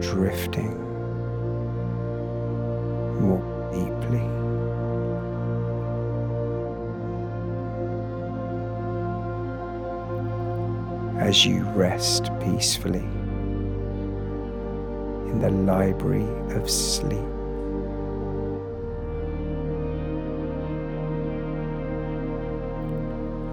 [0.00, 0.89] drifting
[11.30, 13.06] As you rest peacefully
[15.28, 16.26] in the library
[16.56, 17.22] of sleep.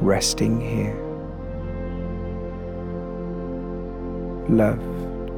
[0.02, 0.98] Resting here,
[4.50, 5.30] loved,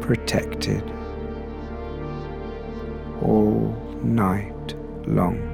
[0.00, 0.88] protected
[3.22, 4.76] all night
[5.08, 5.47] long.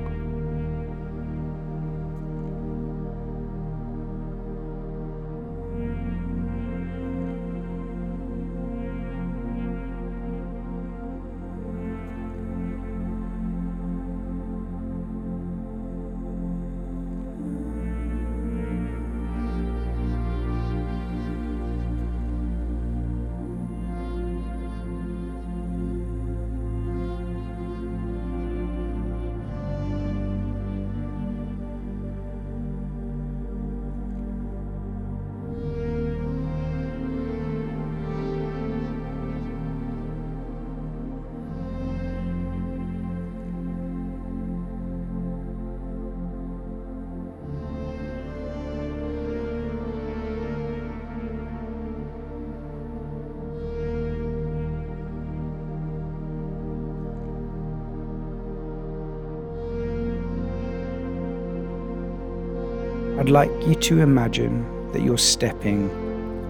[63.25, 65.89] I'd like you to imagine that you're stepping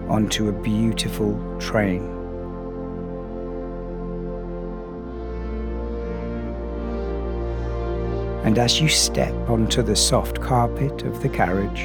[0.09, 2.03] onto a beautiful train.
[8.43, 11.83] And as you step onto the soft carpet of the carriage,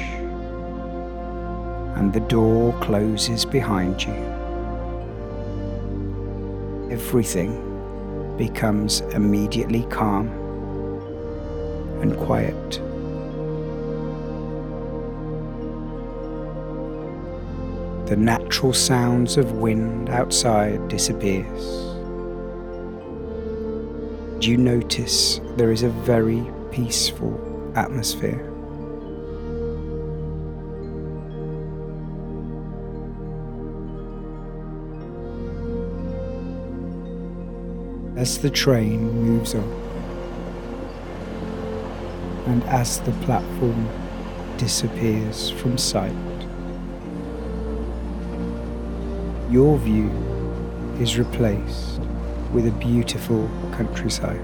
[1.95, 4.11] and the door closes behind you,
[6.91, 7.55] everything
[8.35, 10.27] becomes immediately calm
[12.01, 12.90] and quiet.
[18.11, 21.63] the natural sounds of wind outside disappears.
[24.45, 27.31] You notice there is a very peaceful
[27.73, 28.45] atmosphere.
[38.17, 39.71] As the train moves on,
[42.47, 43.87] and as the platform
[44.57, 46.40] disappears from sight.
[49.51, 50.09] Your view
[51.01, 51.99] is replaced
[52.53, 54.39] with a beautiful countryside.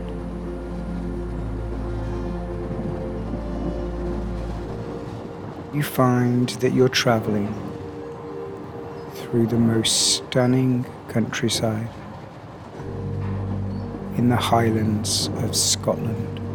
[5.74, 7.47] You find that you're travelling
[9.14, 11.88] through the most stunning countryside
[14.18, 16.47] in the Highlands of Scotland.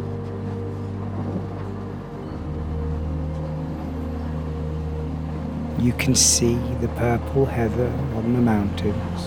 [5.83, 9.21] You can see the purple heather on the mountains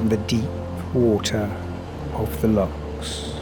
[0.00, 0.48] and the deep
[0.94, 1.54] water
[2.14, 3.34] of the lochs.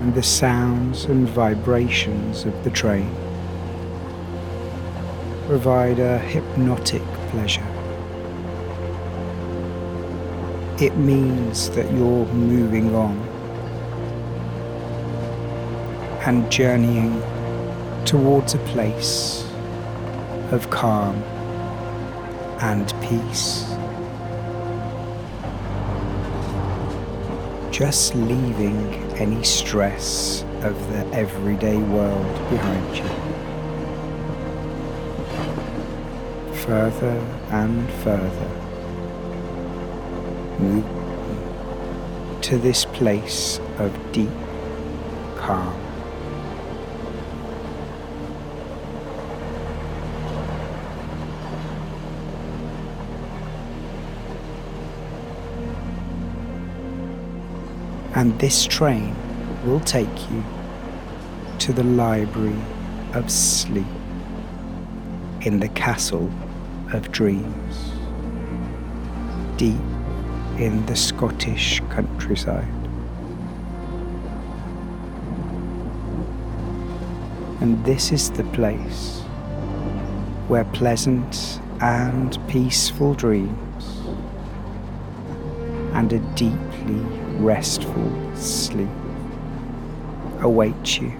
[0.00, 3.14] And the sounds and vibrations of the train
[5.46, 7.79] provide a hypnotic pleasure.
[10.80, 13.18] It means that you're moving on
[16.24, 17.20] and journeying
[18.06, 19.44] towards a place
[20.52, 21.16] of calm
[22.62, 23.66] and peace.
[27.70, 28.78] Just leaving
[29.18, 33.04] any stress of the everyday world behind you.
[36.54, 37.18] Further
[37.50, 38.69] and further
[40.60, 44.28] move to this place of deep
[45.36, 45.76] calm.
[58.14, 59.14] And this train
[59.64, 60.44] will take you
[61.60, 62.60] to the Library
[63.14, 63.86] of Sleep
[65.42, 66.30] in the Castle
[66.92, 67.92] of Dreams,
[69.56, 69.80] deep
[70.60, 72.68] in the Scottish countryside.
[77.62, 79.20] And this is the place
[80.48, 84.02] where pleasant and peaceful dreams
[85.94, 87.00] and a deeply
[87.38, 88.88] restful sleep
[90.40, 91.10] await you.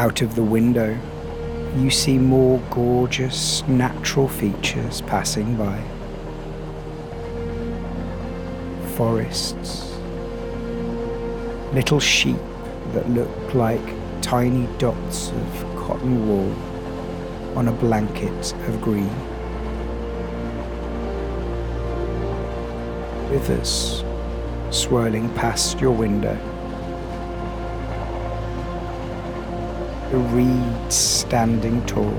[0.00, 0.98] Out of the window,
[1.76, 5.78] you see more gorgeous natural features passing by.
[8.96, 9.92] Forests,
[11.74, 12.38] little sheep
[12.94, 13.82] that look like
[14.22, 16.50] tiny dots of cotton wool
[17.54, 19.14] on a blanket of green.
[23.28, 24.02] Rivers
[24.70, 26.38] swirling past your window.
[30.10, 32.12] The reeds standing tall,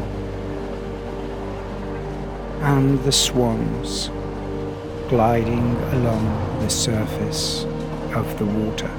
[2.62, 4.10] and the swans
[5.10, 6.24] gliding along
[6.62, 7.66] the surface
[8.16, 8.90] of the water.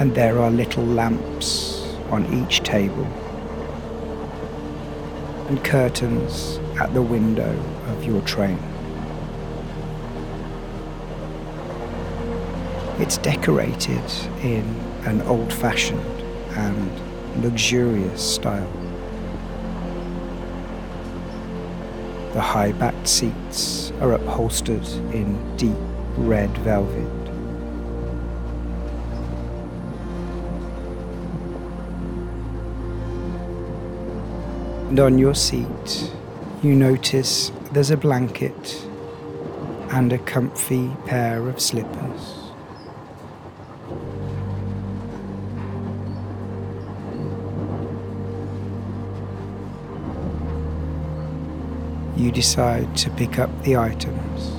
[0.00, 3.06] And there are little lamps on each table
[5.48, 7.54] and curtains at the window
[7.88, 8.71] of your train.
[13.12, 14.10] It's decorated
[14.42, 14.64] in
[15.04, 16.00] an old fashioned
[16.56, 18.72] and luxurious style.
[22.32, 25.76] The high backed seats are upholstered in deep
[26.16, 27.06] red velvet.
[34.88, 36.14] And on your seat,
[36.62, 38.86] you notice there's a blanket
[39.90, 42.41] and a comfy pair of slippers.
[52.22, 54.52] You decide to pick up the items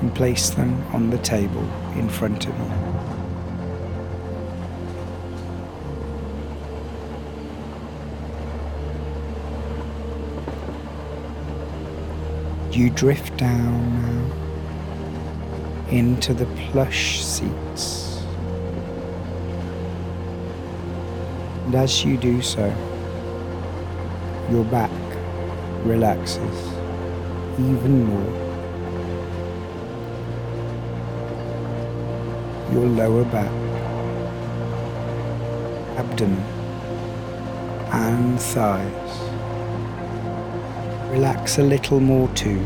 [0.00, 1.62] and place them on the table
[1.94, 2.64] in front of you.
[12.82, 14.24] You drift down now
[15.88, 18.24] into the plush seats.
[21.66, 22.66] And as you do so,
[24.50, 24.90] your back
[25.84, 26.72] relaxes
[27.58, 28.42] even more.
[32.72, 33.62] Your lower back
[35.96, 36.38] abdomen,
[37.92, 39.12] and thighs.
[41.10, 42.60] Relax a little more too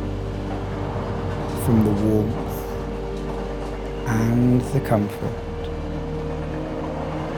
[1.64, 2.56] from the warmth
[4.06, 5.38] and the comfort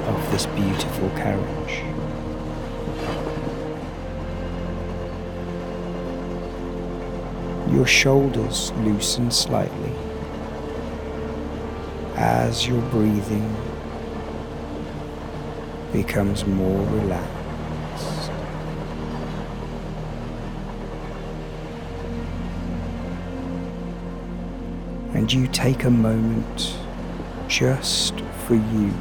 [0.09, 1.98] of this beautiful carriage.
[7.79, 9.93] Your shoulders loosen slightly
[12.17, 13.55] as your breathing
[15.93, 18.33] becomes more relaxed.
[25.15, 26.75] And you take a moment
[27.47, 28.19] just
[28.49, 28.93] for you.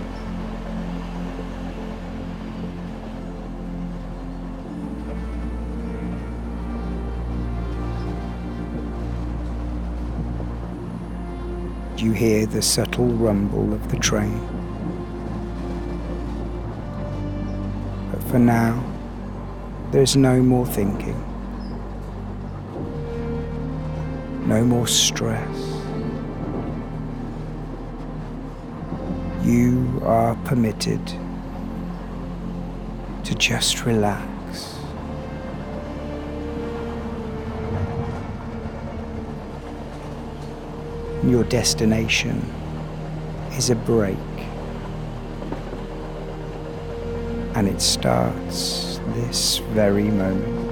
[12.18, 14.40] Hear the subtle rumble of the train.
[18.12, 18.84] But for now,
[19.92, 21.16] there's no more thinking,
[24.48, 25.60] no more stress.
[29.44, 31.06] You are permitted
[33.26, 34.37] to just relax.
[41.28, 42.38] Your destination
[43.58, 44.18] is a break.
[47.54, 50.72] And it starts this very moment.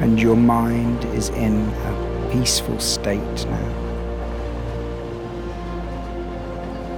[0.00, 3.80] And your mind is in a peaceful state now.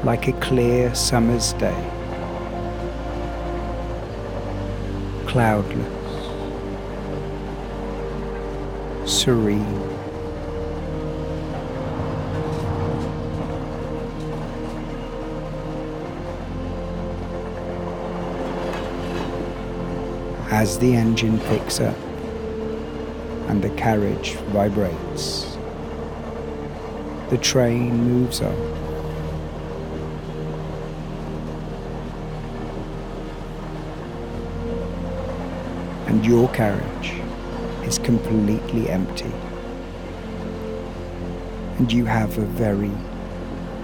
[0.04, 1.99] Like a clear summer's day.
[5.30, 5.86] Cloudless,
[9.08, 9.62] serene.
[20.50, 21.96] As the engine picks up
[23.46, 25.56] and the carriage vibrates,
[27.28, 28.89] the train moves on.
[36.11, 37.12] And your carriage
[37.84, 39.30] is completely empty.
[41.78, 42.90] And you have a very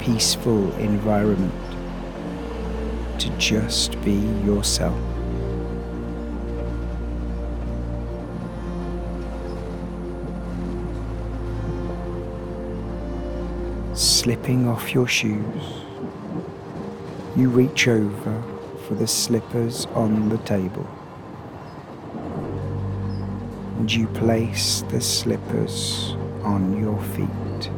[0.00, 1.54] peaceful environment
[3.20, 4.98] to just be yourself.
[13.96, 15.62] Slipping off your shoes,
[17.36, 18.42] you reach over
[18.88, 20.88] for the slippers on the table
[23.78, 27.70] and you place the slippers on your feet.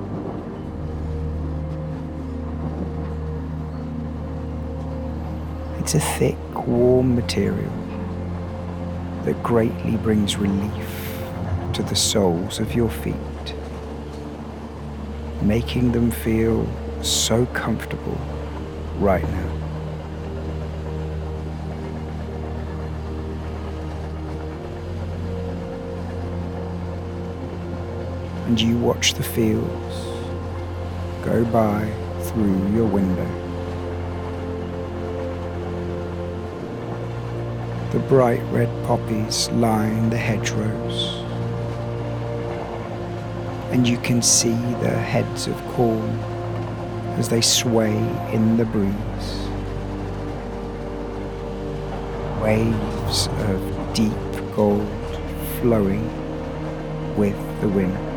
[5.81, 6.37] It's a thick,
[6.67, 7.73] warm material
[9.25, 11.19] that greatly brings relief
[11.75, 13.15] to the soles of your feet,
[15.43, 16.67] making them feel
[17.03, 18.19] so comfortable
[18.99, 19.58] right now.
[28.49, 29.95] And you watch the fields
[31.23, 31.87] go by
[32.23, 33.29] through your window.
[37.93, 41.17] The bright red poppies line the hedgerows,
[43.71, 46.09] and you can see the heads of corn
[47.19, 47.95] as they sway
[48.33, 48.95] in the breeze.
[52.43, 54.89] Waves of deep gold
[55.61, 56.07] flowing
[57.15, 58.08] with the wind.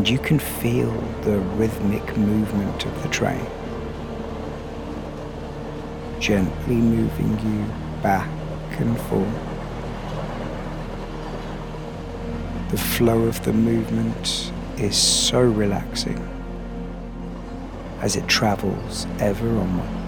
[0.00, 0.90] And you can feel
[1.24, 3.44] the rhythmic movement of the train,
[6.18, 7.66] gently moving you
[8.02, 8.30] back
[8.80, 9.28] and forth.
[12.70, 16.26] The flow of the movement is so relaxing
[18.00, 19.99] as it travels ever onwards.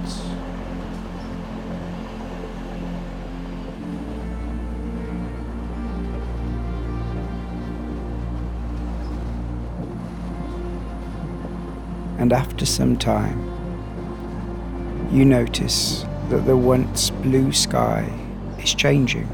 [12.33, 13.39] And after some time,
[15.13, 18.11] you notice that the once blue sky
[18.59, 19.29] is changing.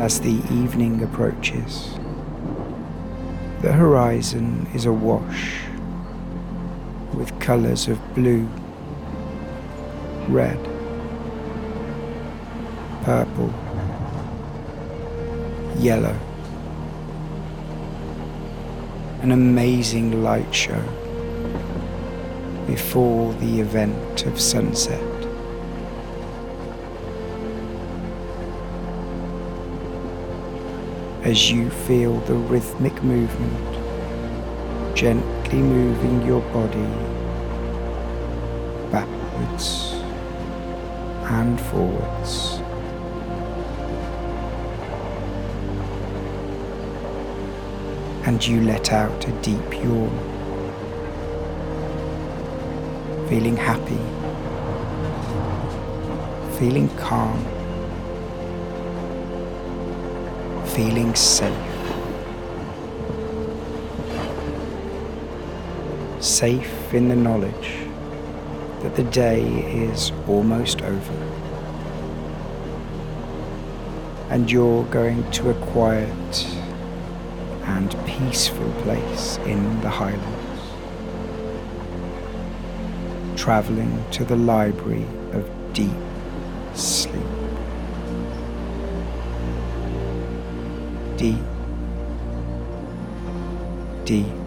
[0.00, 1.94] As the evening approaches,
[3.62, 5.60] the horizon is awash
[7.14, 8.48] with colours of blue,
[10.26, 10.58] red,
[13.04, 13.54] purple,
[15.78, 16.29] yellow.
[19.30, 20.82] An amazing light show
[22.66, 25.00] before the event of sunset.
[31.22, 36.90] As you feel the rhythmic movement gently moving your body
[38.90, 39.92] backwards
[41.30, 42.49] and forwards.
[48.40, 50.08] And you let out a deep yawn,
[53.28, 54.00] feeling happy,
[56.58, 57.44] feeling calm,
[60.68, 61.54] feeling safe.
[66.22, 67.76] safe in the knowledge
[68.80, 71.12] that the day is almost over.
[74.30, 76.59] And you're going to a quiet
[78.20, 80.60] peaceful place in the Highlands,
[83.40, 85.90] travelling to the library of deep
[86.74, 87.22] sleep.
[91.16, 91.38] Deep,
[94.04, 94.40] deep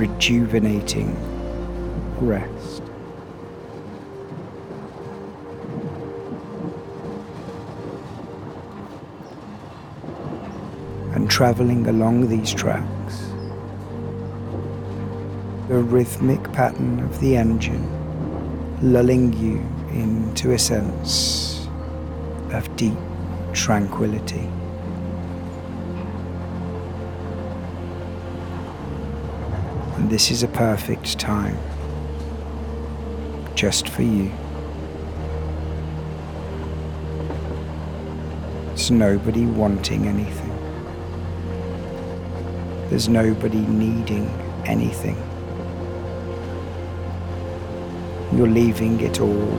[0.00, 1.14] rejuvenating
[2.20, 2.82] rest.
[11.12, 13.30] And traveling along these tracks,
[15.68, 17.82] the rhythmic pattern of the engine
[18.82, 19.56] lulling you
[19.98, 21.66] into a sense
[22.52, 22.98] of deep
[23.54, 24.46] tranquility.
[29.96, 31.56] And this is a perfect time
[33.54, 34.30] just for you.
[38.72, 40.49] It's nobody wanting anything.
[42.90, 44.28] There's nobody needing
[44.66, 45.16] anything.
[48.36, 49.56] You're leaving it all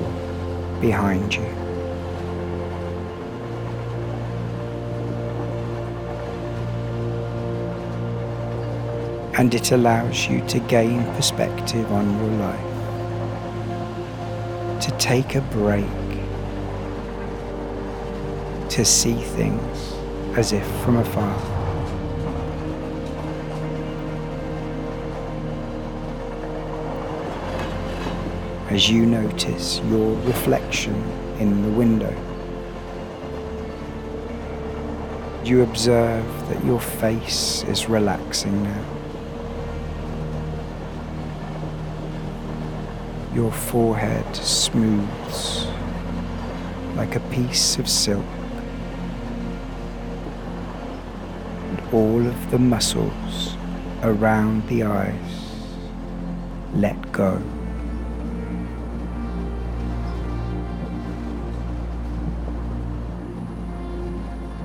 [0.82, 1.62] behind you.
[9.42, 12.60] and it allows you to gain perspective on your life,
[14.82, 15.86] to take a break,
[18.70, 19.94] to see things
[20.38, 21.51] as if from afar.
[28.72, 30.96] As you notice your reflection
[31.40, 32.16] in the window,
[35.44, 38.86] you observe that your face is relaxing now.
[43.36, 45.68] Your forehead smooths
[46.96, 48.24] like a piece of silk,
[51.68, 53.58] and all of the muscles
[54.04, 55.68] around the eyes
[56.74, 57.42] let go.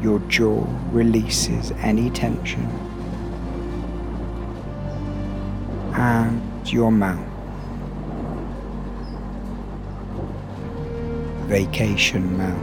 [0.03, 2.65] Your jaw releases any tension,
[5.95, 6.43] and
[6.73, 7.27] your mouth
[11.47, 12.59] vacation mouth.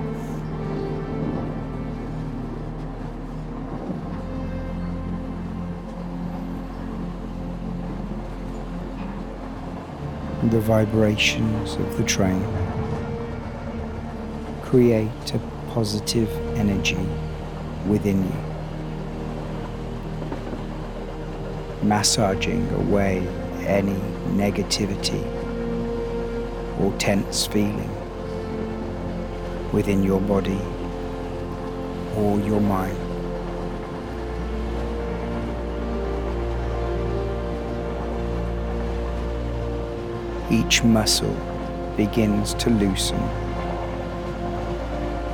[10.52, 12.46] The vibrations of the train
[14.62, 15.40] create a
[15.70, 17.06] positive energy
[17.88, 18.40] within you,
[21.88, 23.28] massaging away
[23.66, 23.96] any
[24.36, 25.24] negativity
[26.80, 27.90] or tense feeling
[29.72, 30.60] within your body
[32.16, 32.98] or your mind.
[40.52, 41.36] Each muscle
[41.98, 43.20] begins to loosen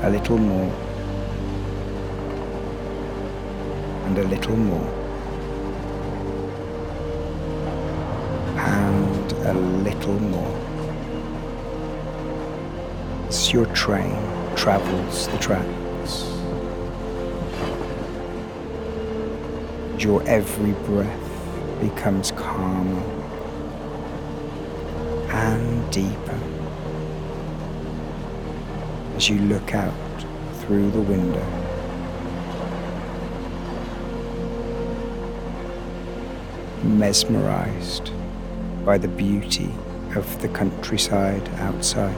[0.01, 0.88] a little more
[4.19, 4.89] a little more
[8.57, 10.57] and a little more
[13.29, 14.17] as your train
[14.57, 16.25] travels the tracks.
[20.03, 23.03] Your every breath becomes calmer
[25.31, 26.39] and deeper
[29.15, 29.93] as you look out
[30.61, 31.58] through the window.
[36.83, 38.11] Mesmerized
[38.85, 39.69] by the beauty
[40.15, 42.15] of the countryside outside.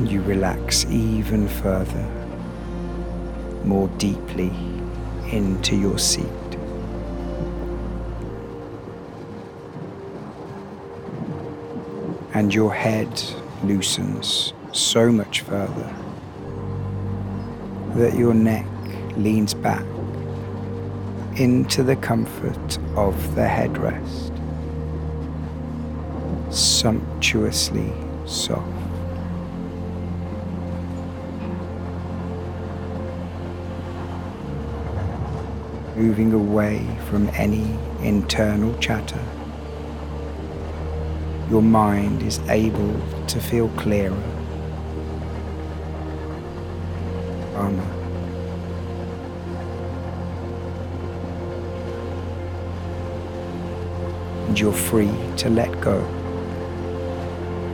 [0.00, 2.06] You relax even further,
[3.64, 4.52] more deeply
[5.32, 6.24] into your seat.
[12.34, 13.20] And your head
[13.64, 15.92] loosens so much further
[17.96, 18.66] that your neck
[19.16, 19.84] leans back
[21.36, 24.32] into the comfort of the headrest,
[26.50, 27.92] sumptuously
[28.24, 28.66] soft.
[35.94, 39.22] Moving away from any internal chatter,
[41.50, 42.94] your mind is able
[43.26, 44.22] to feel clearer,
[47.54, 47.95] calmer.
[54.56, 55.98] And you're free to let go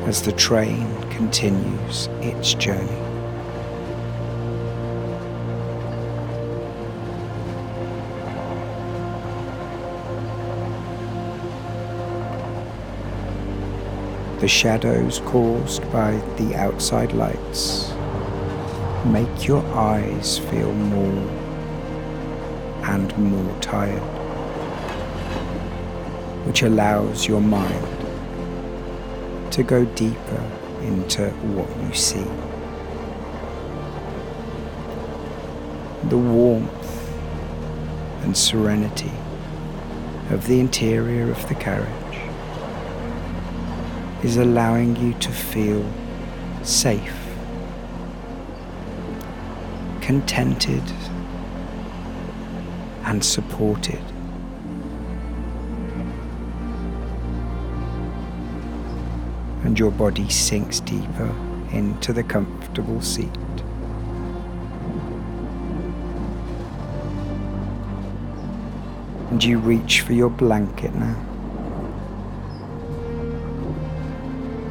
[0.04, 2.88] as the train continues its journey.
[14.40, 17.92] The shadows caused by the outside lights
[19.06, 21.30] make your eyes feel more
[22.82, 24.21] and more tired
[26.44, 27.86] which allows your mind
[29.52, 30.50] to go deeper
[30.82, 32.24] into what you see.
[36.08, 37.14] The warmth
[38.24, 39.12] and serenity
[40.30, 41.88] of the interior of the carriage
[44.24, 45.84] is allowing you to feel
[46.62, 47.14] safe,
[50.00, 50.82] contented,
[53.04, 54.11] and supported.
[59.72, 61.34] And your body sinks deeper
[61.72, 63.30] into the comfortable seat.
[69.30, 71.16] And you reach for your blanket now.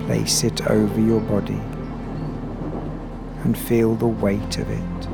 [0.06, 1.60] Place it over your body
[3.44, 5.08] and feel the weight of it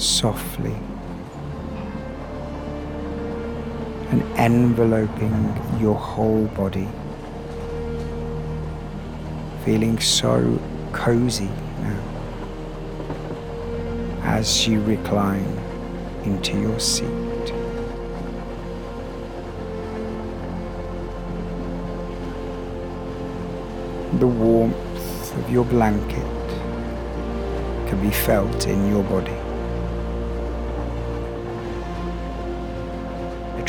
[0.00, 0.74] softly
[4.10, 5.34] and enveloping
[5.80, 6.88] your whole body,
[9.64, 10.60] feeling so
[10.92, 11.48] cozy
[11.80, 12.10] now
[14.22, 15.56] as you recline
[16.24, 17.06] into your seat.
[24.18, 26.48] The warmth of your blanket
[27.88, 29.39] can be felt in your body.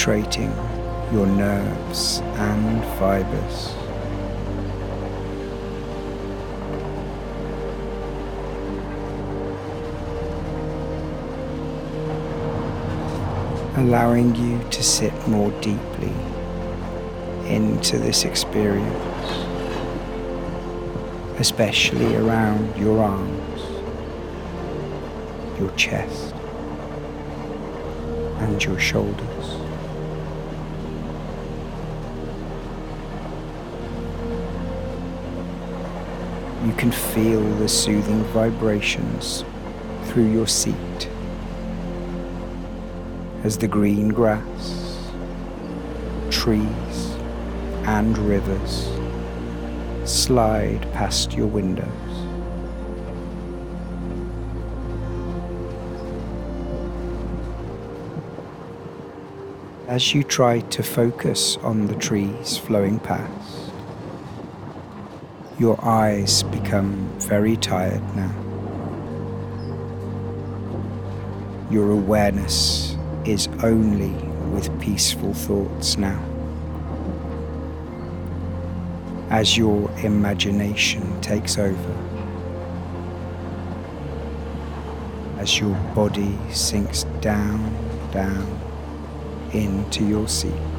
[0.01, 0.51] Penetrating
[1.13, 3.75] your nerves and fibers.
[13.77, 16.13] Allowing you to sit more deeply
[17.45, 19.29] into this experience,
[21.37, 23.61] especially around your arms,
[25.59, 26.33] your chest,
[28.39, 29.60] and your shoulders.
[36.81, 39.45] Can feel the soothing vibrations
[40.05, 41.07] through your seat
[43.43, 45.11] as the green grass,
[46.31, 47.15] trees,
[47.85, 48.89] and rivers
[50.05, 51.87] slide past your windows.
[59.87, 63.60] As you try to focus on the trees flowing past,
[65.61, 68.33] your eyes become very tired now.
[71.69, 74.09] Your awareness is only
[74.55, 76.19] with peaceful thoughts now.
[79.29, 81.93] As your imagination takes over,
[85.37, 87.61] as your body sinks down,
[88.11, 88.47] down
[89.53, 90.70] into your seat.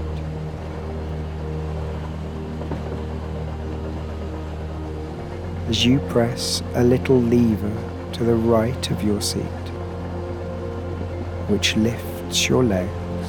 [5.73, 7.75] As you press a little lever
[8.13, 9.65] to the right of your seat,
[11.49, 13.29] which lifts your legs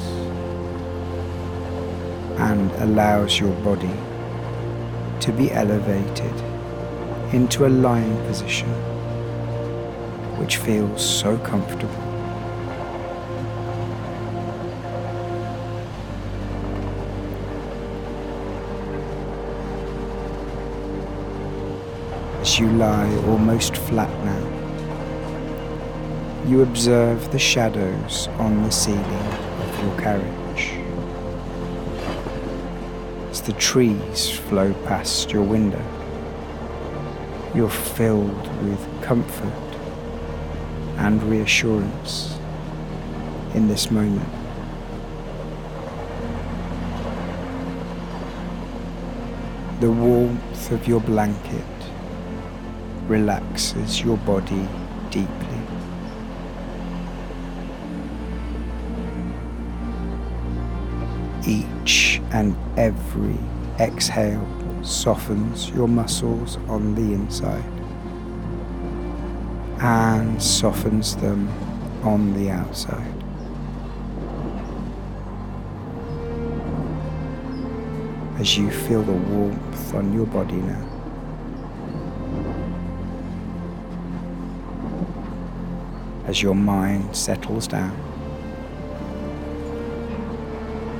[2.48, 3.96] and allows your body
[5.20, 6.36] to be elevated
[7.32, 8.68] into a lying position,
[10.38, 12.03] which feels so comfortable.
[22.56, 24.38] You lie almost flat now,
[26.46, 30.78] you observe the shadows on the ceiling of your carriage.
[33.28, 35.82] As the trees flow past your window,
[37.56, 39.48] you're filled with comfort
[40.98, 42.38] and reassurance
[43.54, 44.28] in this moment.
[49.80, 51.64] The warmth of your blanket
[53.08, 54.68] relaxes your body
[55.10, 55.60] deeply.
[61.46, 63.38] Each and every
[63.78, 64.46] exhale
[64.82, 67.64] softens your muscles on the inside
[69.80, 71.48] and softens them
[72.02, 73.12] on the outside.
[78.38, 80.93] As you feel the warmth on your body now.
[86.34, 87.96] As your mind settles down,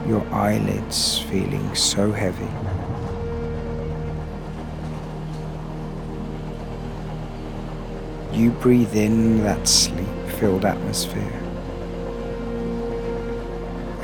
[0.07, 2.47] your eyelids feeling so heavy.
[8.33, 10.07] You breathe in that sleep
[10.39, 11.41] filled atmosphere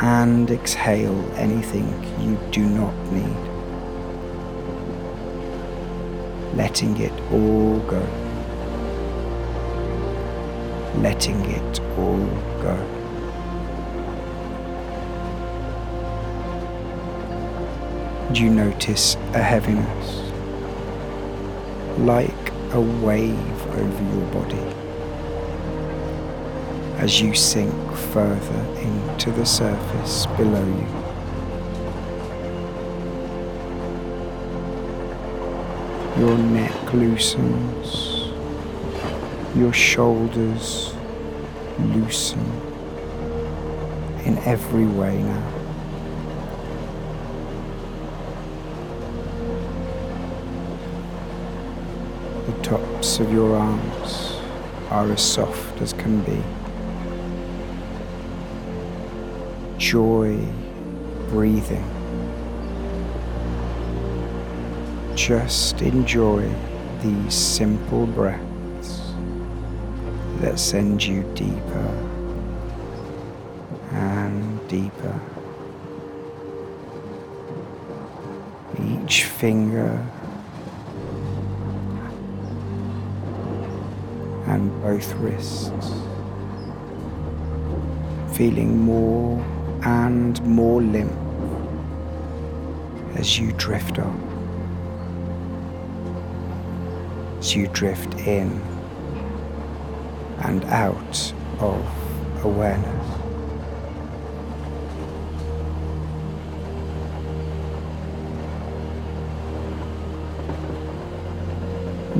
[0.01, 1.87] and exhale anything
[2.19, 3.37] you do not need,
[6.57, 8.20] letting it all go,
[11.03, 12.27] letting it all
[12.63, 12.77] go.
[18.35, 20.33] You notice a heaviness,
[21.99, 24.81] like a wave over your body
[27.01, 27.75] as you sink
[28.13, 30.87] further into the surface below you.
[36.21, 38.31] Your neck loosens,
[39.57, 40.90] your shoulders
[41.81, 42.41] loosen
[44.25, 45.51] in every way now.
[52.47, 54.41] The tops of your arms
[54.91, 56.43] are as soft as can be.
[59.79, 60.45] Joy
[61.29, 61.89] breathing.
[65.15, 66.51] Just enjoy
[67.03, 68.50] these simple breaths
[70.51, 71.89] that send you deeper
[73.93, 75.21] and deeper.
[78.83, 80.05] Each finger
[84.49, 85.71] and both wrists,
[88.37, 89.39] feeling more
[89.85, 91.13] and more limp
[93.15, 94.19] as you drift on,
[97.39, 98.80] as you drift in
[100.43, 103.21] and out of awareness.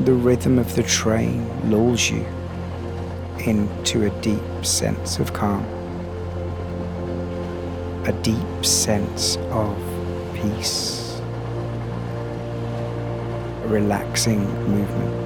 [0.05, 2.25] The rhythm of the train lulls you
[3.45, 5.63] into a deep sense of calm,
[8.05, 9.77] a deep sense of
[10.33, 11.19] peace,
[13.63, 15.20] a relaxing movement.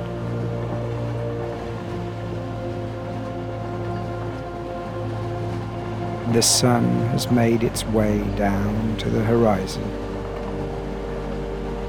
[6.36, 9.90] The sun has made its way down to the horizon,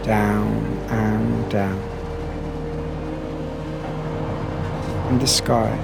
[0.05, 1.83] down and down
[5.09, 5.75] and the sky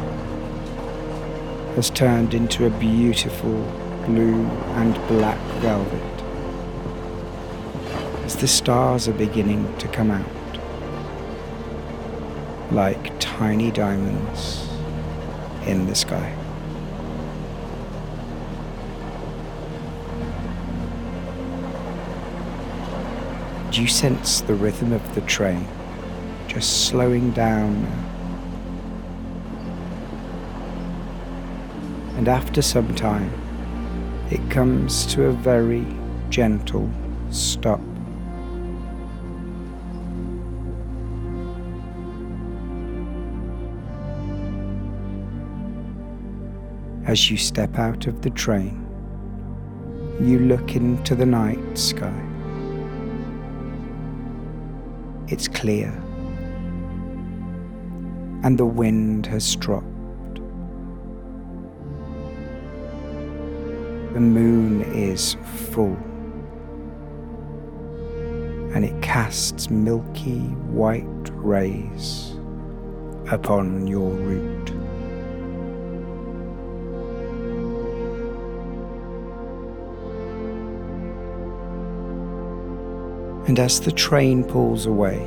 [1.75, 3.65] has turned into a beautiful
[4.07, 4.45] blue
[4.77, 6.23] and black velvet
[8.25, 10.27] as the stars are beginning to come out
[12.71, 14.69] like tiny diamonds
[15.67, 16.42] in the sky.
[23.73, 25.67] Do you sense the rhythm of the train
[26.47, 28.13] just slowing down now?
[32.23, 33.33] and after some time,
[34.31, 35.85] it comes to a very
[36.31, 36.89] gentle
[37.31, 37.81] stop.
[47.05, 48.87] As you step out of the train,
[50.21, 52.32] you look into the night sky.
[55.33, 55.89] It's clear,
[58.43, 60.35] and the wind has stopped.
[64.13, 65.39] The moon is
[65.71, 65.97] full
[68.75, 72.37] and it casts milky white rays
[73.31, 74.62] upon your route.
[83.53, 85.19] And as the train pulls away,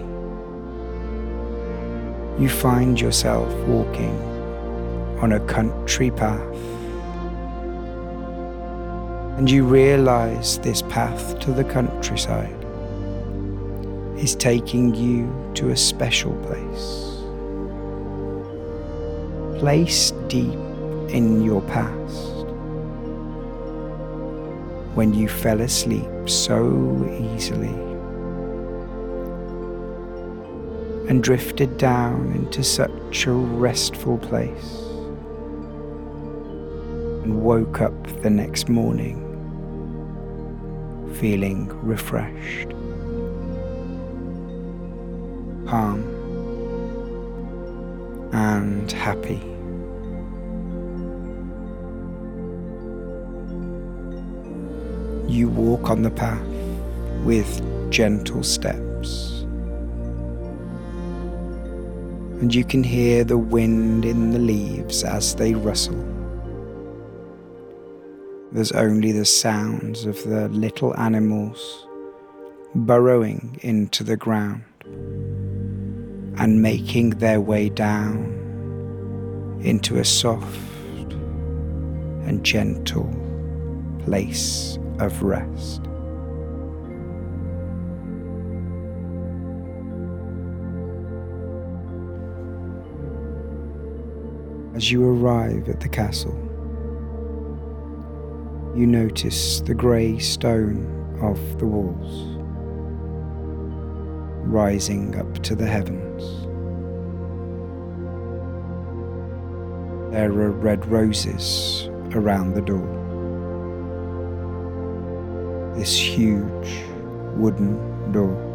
[2.39, 4.17] you find yourself walking
[5.21, 6.57] on a country path.
[9.37, 12.65] And you realize this path to the countryside
[14.17, 17.21] is taking you to a special place.
[19.59, 20.59] Place deep
[21.09, 22.47] in your past
[24.95, 27.94] when you fell asleep so easily
[31.07, 34.81] and drifted down into such a restful place
[37.23, 39.21] and woke up the next morning
[41.15, 42.69] feeling refreshed,
[45.67, 46.03] calm,
[48.33, 49.41] and happy.
[55.31, 56.45] You walk on the path
[57.23, 57.61] with
[57.91, 58.84] gentle steps
[62.39, 66.03] and you can hear the wind in the leaves as they rustle.
[68.51, 71.87] There's only the sounds of the little animals
[72.75, 74.63] burrowing into the ground
[76.37, 78.25] and making their way down
[79.61, 80.59] into a soft
[82.25, 83.09] and gentle
[84.05, 85.84] place of rest.
[94.75, 96.35] As you arrive at the castle,
[98.75, 102.35] you notice the grey stone of the walls
[104.43, 106.21] rising up to the heavens.
[110.11, 112.91] There are red roses around the door.
[115.77, 116.83] This huge
[117.37, 118.54] wooden door.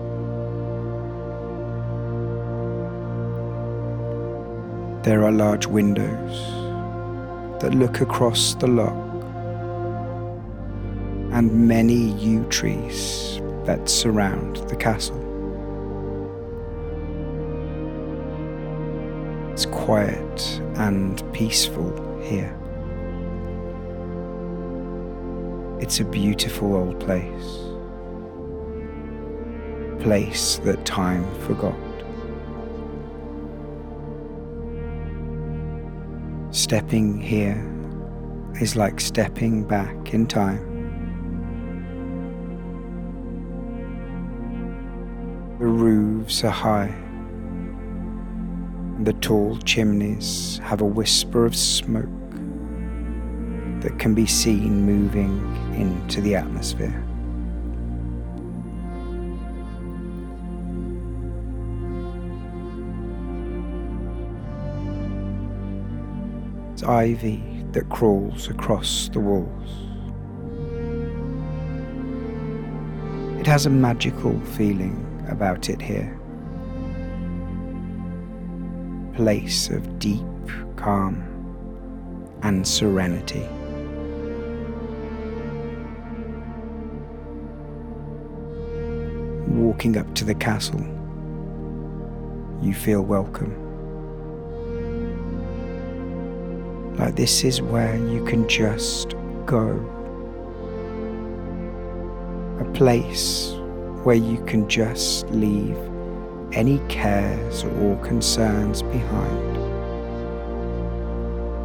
[5.03, 6.41] There are large windows
[7.63, 9.25] that look across the loch
[11.33, 15.17] and many yew trees that surround the castle.
[19.53, 21.91] It's quiet and peaceful
[22.21, 22.55] here.
[25.81, 27.57] It's a beautiful old place,
[30.03, 31.90] place that time forgot.
[36.71, 37.59] Stepping here
[38.61, 40.61] is like stepping back in time.
[45.59, 46.95] The roofs are high,
[48.95, 52.07] and the tall chimneys have a whisper of smoke
[53.81, 55.41] that can be seen moving
[55.75, 57.05] into the atmosphere.
[66.81, 69.71] It's ivy that crawls across the walls.
[73.39, 74.97] It has a magical feeling
[75.29, 76.19] about it here.
[79.15, 80.25] Place of deep
[80.77, 81.23] calm
[82.43, 83.47] and serenity.
[89.53, 90.81] Walking up to the castle,
[92.63, 93.70] you feel welcome.
[97.01, 99.15] Like this is where you can just
[99.47, 99.71] go.
[102.61, 103.55] A place
[104.05, 105.79] where you can just leave
[106.53, 109.57] any cares or concerns behind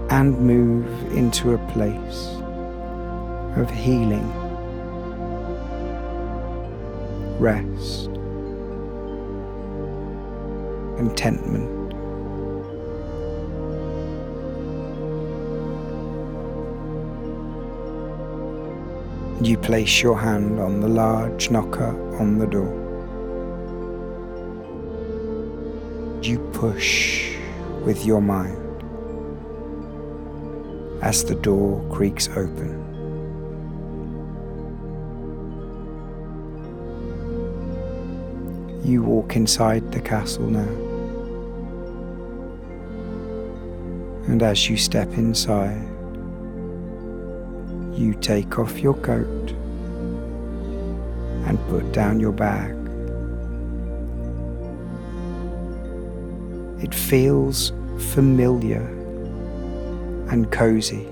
[0.09, 2.37] and move into a place
[3.57, 4.31] of healing,
[7.39, 8.05] rest,
[10.95, 11.84] contentment.
[19.45, 22.73] You place your hand on the large knocker on the door.
[26.23, 27.37] You push
[27.83, 28.57] with your mind
[31.03, 32.81] as the door creaks open.
[38.83, 40.73] You walk inside the castle now.
[44.25, 45.94] And as you step inside,
[47.95, 49.51] you take off your coat
[51.47, 52.71] and put down your bag.
[56.83, 57.71] It feels
[58.11, 58.85] familiar
[60.29, 61.07] and cozy.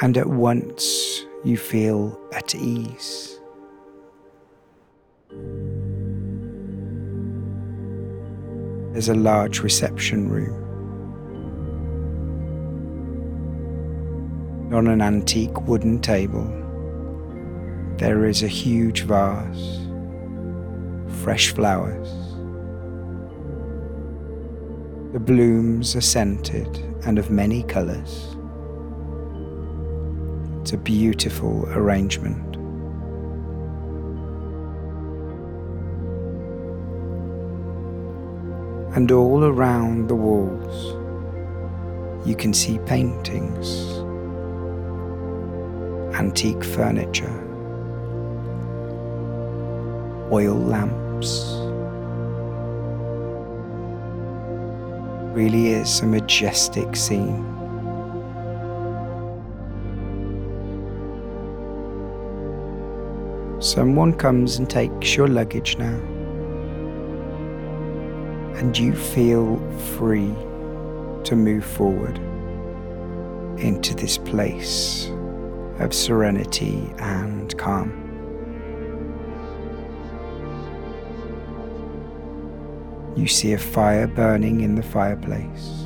[0.00, 3.40] And at once you feel at ease.
[8.92, 10.65] There's a large reception room.
[14.76, 16.44] On an antique wooden table,
[17.96, 19.80] there is a huge vase,
[21.22, 22.10] fresh flowers.
[25.14, 26.68] The blooms are scented
[27.06, 28.36] and of many colours.
[30.60, 32.56] It's a beautiful arrangement.
[38.94, 40.92] And all around the walls,
[42.28, 44.04] you can see paintings,
[46.18, 47.36] antique furniture,
[50.32, 51.44] oil lamps.
[55.36, 57.44] Really is a majestic scene.
[63.60, 66.00] Someone comes and takes your luggage now
[68.56, 69.58] and you feel
[69.98, 70.34] free
[71.24, 72.16] to move forward
[73.58, 75.10] into this place
[75.78, 78.02] of serenity and calm.
[83.16, 85.84] You see a fire burning in the fireplace.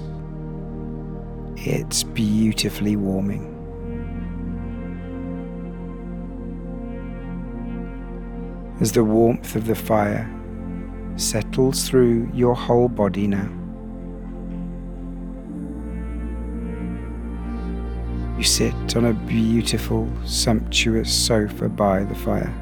[1.57, 3.47] It's beautifully warming.
[8.81, 10.29] As the warmth of the fire
[11.17, 13.60] settles through your whole body now.
[18.61, 22.53] Sit on a beautiful, sumptuous sofa by the fire.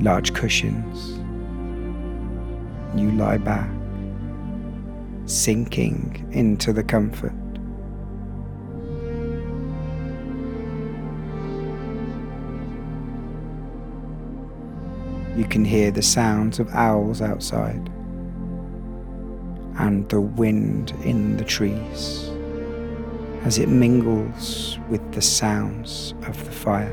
[0.00, 1.18] Large cushions.
[2.98, 3.68] You lie back,
[5.26, 7.34] sinking into the comfort.
[15.36, 17.90] you can hear the sounds of owls outside
[19.80, 22.30] and the wind in the trees
[23.46, 26.92] as it mingles with the sounds of the fire.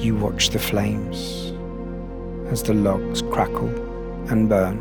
[0.00, 1.52] You watch the flames
[2.50, 3.70] as the logs crackle
[4.28, 4.80] and burn.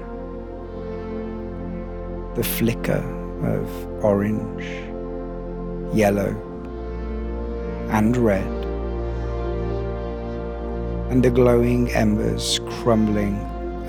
[2.34, 3.04] The flicker
[3.44, 4.66] of orange,
[5.96, 6.34] yellow,
[7.92, 8.52] and red,
[11.12, 13.36] and the glowing embers crumbling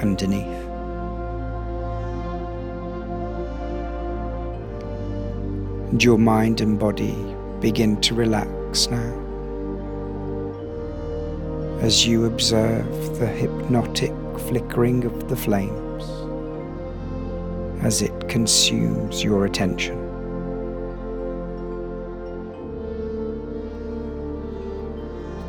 [0.03, 0.60] underneath.
[5.91, 7.17] And your mind and body
[7.61, 9.17] begin to relax now
[11.81, 14.15] as you observe the hypnotic
[14.49, 16.05] flickering of the flames
[17.85, 20.01] as it consumes your attention.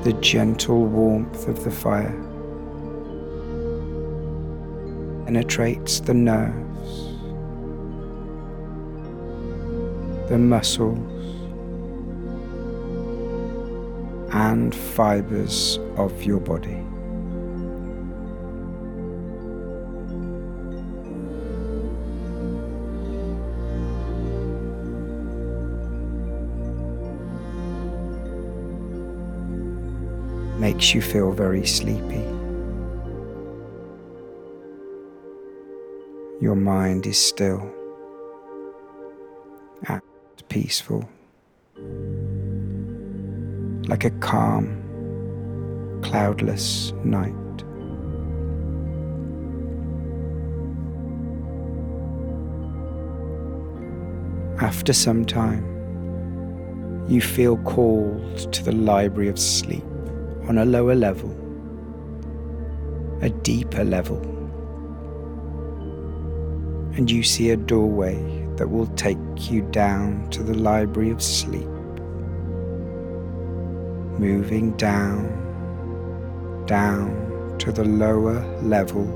[0.03, 2.09] the gentle warmth of the fire
[5.25, 6.70] penetrates the nerves,
[10.31, 10.97] the muscles,
[14.33, 16.77] and fibers of your body.
[30.57, 32.23] makes you feel very sleepy.
[36.39, 37.80] Your mind is still
[40.51, 41.07] peaceful,
[43.87, 44.67] like a calm,
[46.03, 47.33] cloudless night.
[54.61, 55.63] After some time,
[57.07, 59.85] you feel called to the library of sleep
[60.49, 61.31] on a lower level,
[63.21, 64.19] a deeper level,
[66.97, 71.67] and you see a doorway that will take you down to the library of sleep,
[74.19, 75.25] moving down,
[76.67, 79.07] down to the lower level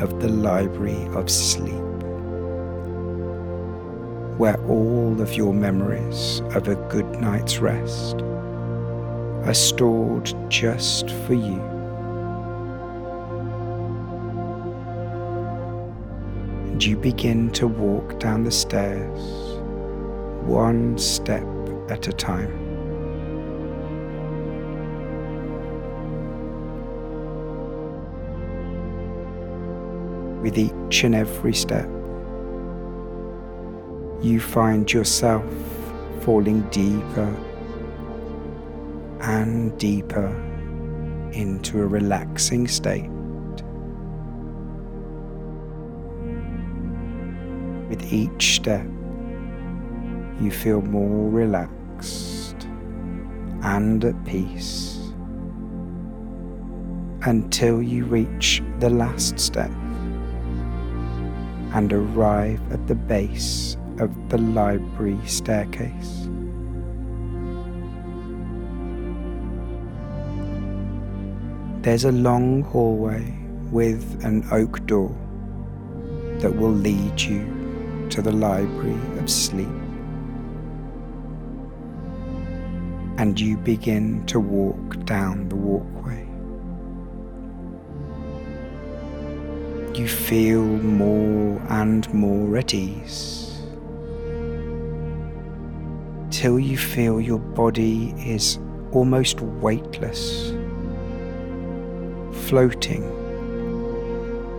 [0.00, 1.80] of the library of sleep
[4.36, 8.16] where all of your memories of a good night's rest
[9.46, 11.75] are stored just for you.
[16.76, 19.18] and you begin to walk down the stairs
[20.44, 21.42] one step
[21.88, 22.52] at a time.
[30.42, 31.88] With each and every step,
[34.20, 35.46] you find yourself
[36.20, 37.34] falling deeper
[39.22, 40.28] and deeper
[41.32, 43.15] into a relaxing state.
[48.10, 48.86] Each step,
[50.40, 52.68] you feel more relaxed
[53.62, 55.12] and at peace
[57.22, 59.72] until you reach the last step
[61.72, 66.28] and arrive at the base of the library staircase.
[71.82, 73.36] There's a long hallway
[73.72, 75.10] with an oak door
[76.38, 77.55] that will lead you
[78.10, 79.68] to the library of sleep.
[83.18, 86.26] And you begin to walk down the walkway.
[89.98, 93.46] You feel more and more at ease
[96.30, 98.58] till you feel your body is
[98.92, 100.52] almost weightless
[102.46, 103.02] floating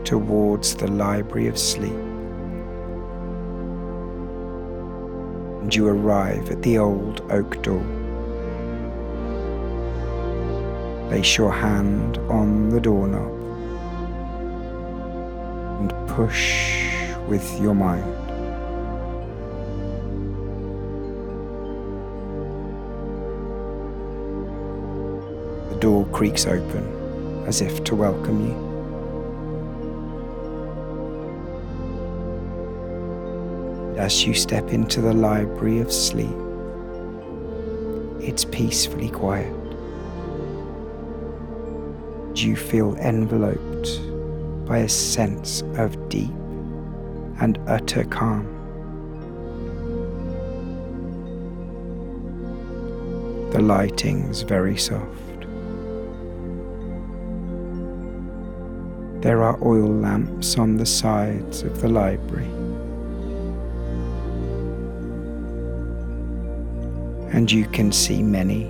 [0.04, 2.07] towards the library of sleep.
[5.68, 7.84] And you arrive at the old oak door.
[11.10, 13.34] Place your hand on the doorknob
[15.82, 18.06] and push with your mind.
[25.70, 28.67] The door creaks open as if to welcome you.
[34.08, 36.40] As you step into the library of sleep,
[38.22, 39.54] it's peacefully quiet.
[42.34, 44.00] You feel enveloped
[44.66, 46.32] by a sense of deep
[47.42, 48.46] and utter calm.
[53.52, 55.42] The lighting's very soft.
[59.22, 62.57] There are oil lamps on the sides of the library.
[67.38, 68.64] And you can see many,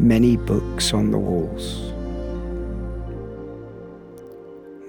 [0.00, 1.92] many books on the walls.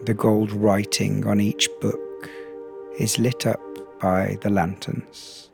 [0.07, 2.31] The gold writing on each book
[2.97, 3.61] is lit up
[3.99, 5.51] by the lanterns.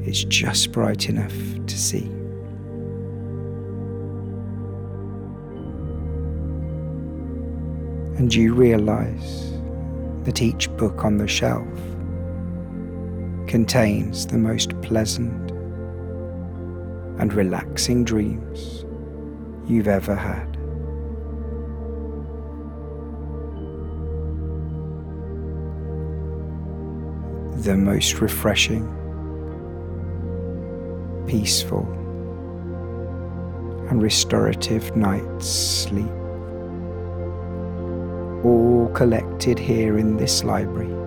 [0.00, 2.10] It's just bright enough to see.
[8.18, 9.52] and you realize
[10.22, 11.66] that each book on the shelf
[13.46, 15.50] contains the most pleasant
[17.18, 18.84] and relaxing dreams
[19.66, 20.52] you've ever had.
[27.64, 28.86] The most refreshing,
[31.26, 31.86] peaceful,
[33.88, 36.10] and restorative night's sleep
[38.44, 41.01] all collected here in this library.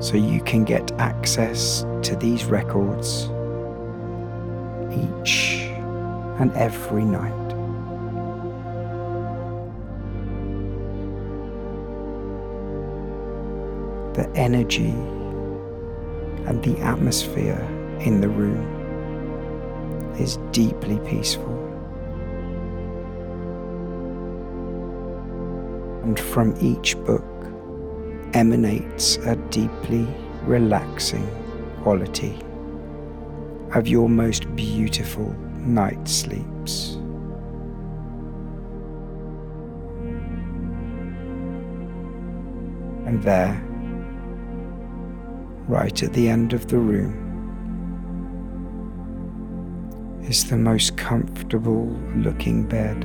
[0.00, 3.24] So you can get access to these records
[4.92, 5.60] each
[6.40, 7.48] and every night.
[14.14, 14.94] The energy
[16.46, 17.60] and the atmosphere
[18.00, 18.66] in the room
[20.18, 21.60] is deeply peaceful.
[26.10, 27.22] and from each book
[28.34, 30.06] emanates a deeply
[30.44, 31.28] relaxing
[31.82, 32.38] quality
[33.74, 36.94] of your most beautiful night sleeps.
[43.06, 43.60] And there,
[45.68, 47.28] right at the end of the room,
[50.28, 53.04] is the most comfortable looking bed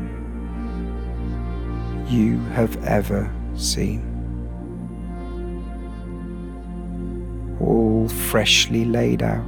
[2.07, 4.14] you have ever seen.
[8.07, 9.45] Freshly laid out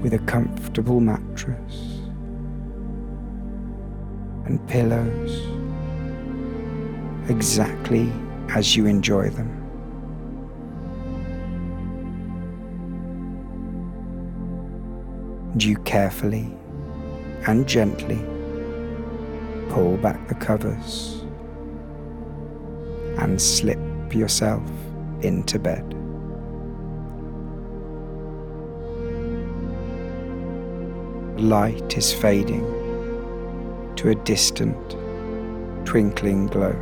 [0.00, 2.00] with a comfortable mattress
[4.46, 5.46] and pillows
[7.28, 8.10] exactly
[8.48, 9.48] as you enjoy them.
[15.52, 16.52] And you carefully
[17.46, 18.24] and gently
[19.68, 21.24] pull back the covers
[23.18, 23.78] and slip
[24.14, 24.62] yourself
[25.22, 25.99] into bed.
[31.40, 32.64] Light is fading
[33.96, 34.76] to a distant
[35.86, 36.72] twinkling glow.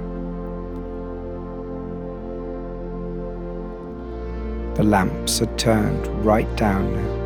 [4.75, 7.19] The lamps are turned right down now.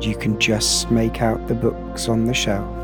[0.00, 2.76] You can just make out the books on the shelf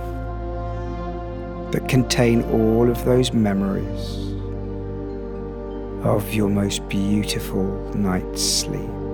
[1.72, 4.28] that contain all of those memories
[6.05, 7.64] of your most beautiful
[7.94, 9.07] night's sleep.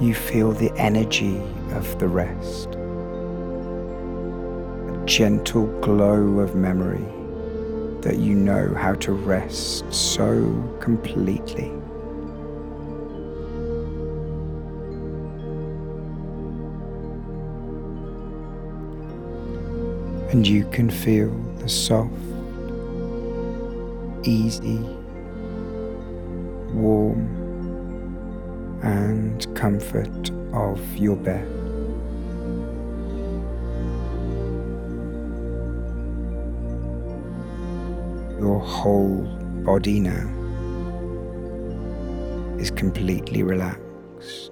[0.00, 1.36] You feel the energy
[1.72, 7.04] of the rest, a gentle glow of memory
[8.00, 10.50] that you know how to rest so
[10.80, 11.68] completely.
[20.30, 21.28] And you can feel
[21.58, 22.14] the soft,
[24.22, 24.78] easy,
[29.70, 31.46] comfort of your bed.
[38.40, 39.22] Your whole
[39.64, 40.26] body now
[42.58, 44.50] is completely relaxed.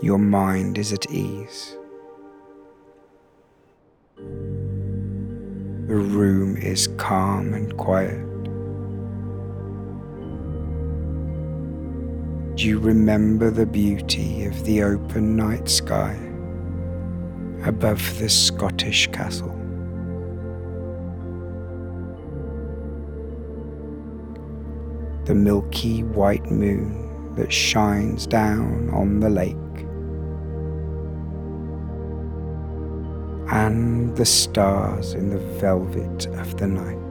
[0.00, 1.76] Your mind is at ease.
[5.88, 8.37] The room is calm and quiet.
[12.58, 16.18] Do you remember the beauty of the open night sky
[17.64, 19.54] above the Scottish castle.
[25.26, 29.54] the milky white moon that shines down on the lake,
[33.52, 37.07] and the stars in the velvet of the night.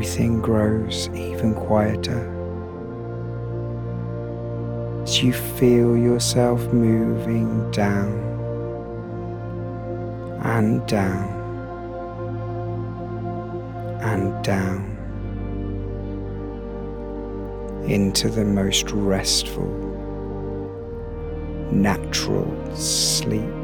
[0.00, 2.24] Everything grows even quieter
[5.02, 8.08] as you feel yourself moving down
[10.42, 11.28] and down
[14.00, 14.96] and down
[17.86, 19.68] into the most restful,
[21.70, 23.59] natural sleep.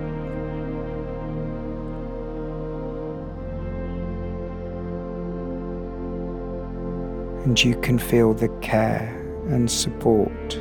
[7.46, 10.56] And you can feel the care and support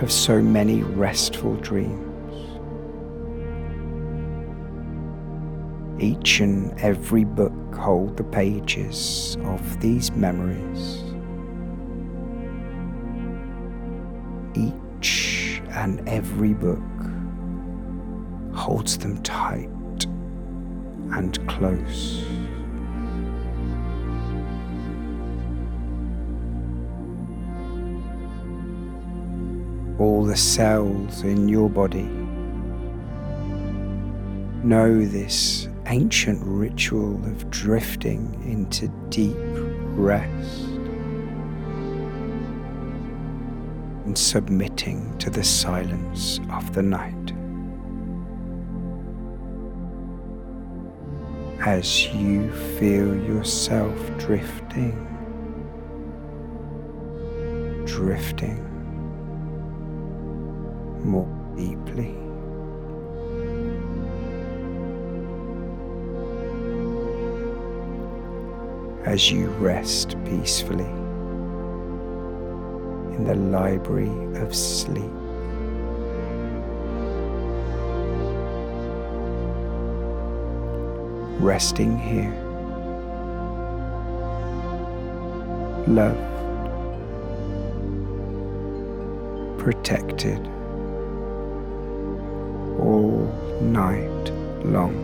[0.00, 2.60] of so many restful dreams.
[6.00, 11.02] Each and every book hold the pages of these memories.
[14.54, 16.78] Each and every book
[18.56, 19.68] holds them tight
[21.10, 22.24] and close.
[30.04, 32.10] All the cells in your body
[34.62, 39.34] know this ancient ritual of drifting into deep
[39.96, 40.66] rest
[44.04, 47.32] and submitting to the silence of the night.
[51.66, 55.00] As you feel yourself drifting,
[57.86, 58.73] drifting
[61.04, 62.24] more deeply.
[69.04, 70.84] as you rest peacefully
[73.14, 74.10] in the library
[74.40, 75.04] of sleep.
[81.38, 82.32] Resting here,
[85.86, 86.18] loved,
[89.58, 90.50] protected
[93.74, 94.30] night
[94.64, 95.03] long.